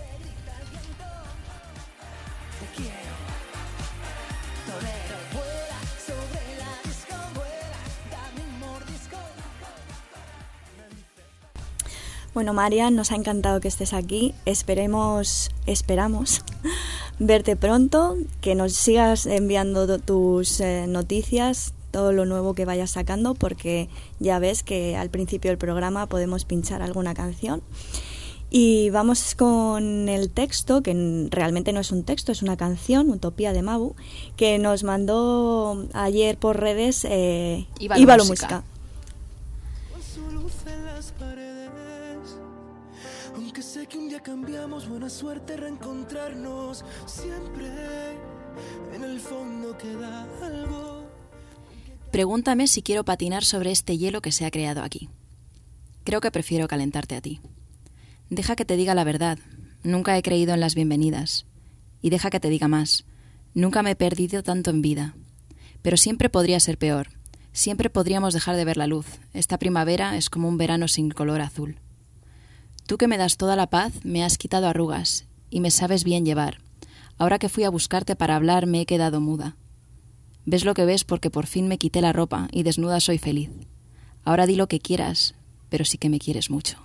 [12.33, 14.33] Bueno, Marian, nos ha encantado que estés aquí.
[14.45, 16.43] Esperemos, esperamos
[17.19, 22.91] verte pronto, que nos sigas enviando do- tus eh, noticias, todo lo nuevo que vayas
[22.91, 27.61] sacando, porque ya ves que al principio del programa podemos pinchar alguna canción.
[28.53, 33.53] Y vamos con el texto, que realmente no es un texto, es una canción, Utopía
[33.53, 33.95] de Mabu,
[34.35, 37.65] que nos mandó ayer por redes eh,
[38.01, 38.63] Íbalo Música.
[44.21, 46.83] Sé que un día cambiamos, buena suerte reencontrarnos.
[47.05, 47.67] Siempre
[48.93, 51.09] en el fondo queda algo.
[52.11, 55.09] Pregúntame si quiero patinar sobre este hielo que se ha creado aquí.
[56.03, 57.39] Creo que prefiero calentarte a ti.
[58.29, 59.39] Deja que te diga la verdad.
[59.83, 61.45] Nunca he creído en las bienvenidas.
[62.01, 63.05] Y deja que te diga más.
[63.53, 65.15] Nunca me he perdido tanto en vida.
[65.81, 67.09] Pero siempre podría ser peor.
[67.53, 69.05] Siempre podríamos dejar de ver la luz.
[69.33, 71.77] Esta primavera es como un verano sin color azul.
[72.91, 76.25] Tú que me das toda la paz, me has quitado arrugas y me sabes bien
[76.25, 76.57] llevar.
[77.17, 79.55] Ahora que fui a buscarte para hablar, me he quedado muda.
[80.43, 83.49] Ves lo que ves porque por fin me quité la ropa y desnuda soy feliz.
[84.25, 85.35] Ahora di lo que quieras,
[85.69, 86.79] pero sí que me quieres mucho.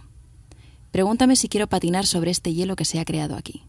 [0.92, 3.64] Pregúntame si quiero patinar sobre este hielo que se ha creado aquí,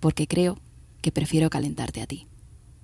[0.00, 0.58] porque creo
[1.00, 2.26] que prefiero calentarte a ti.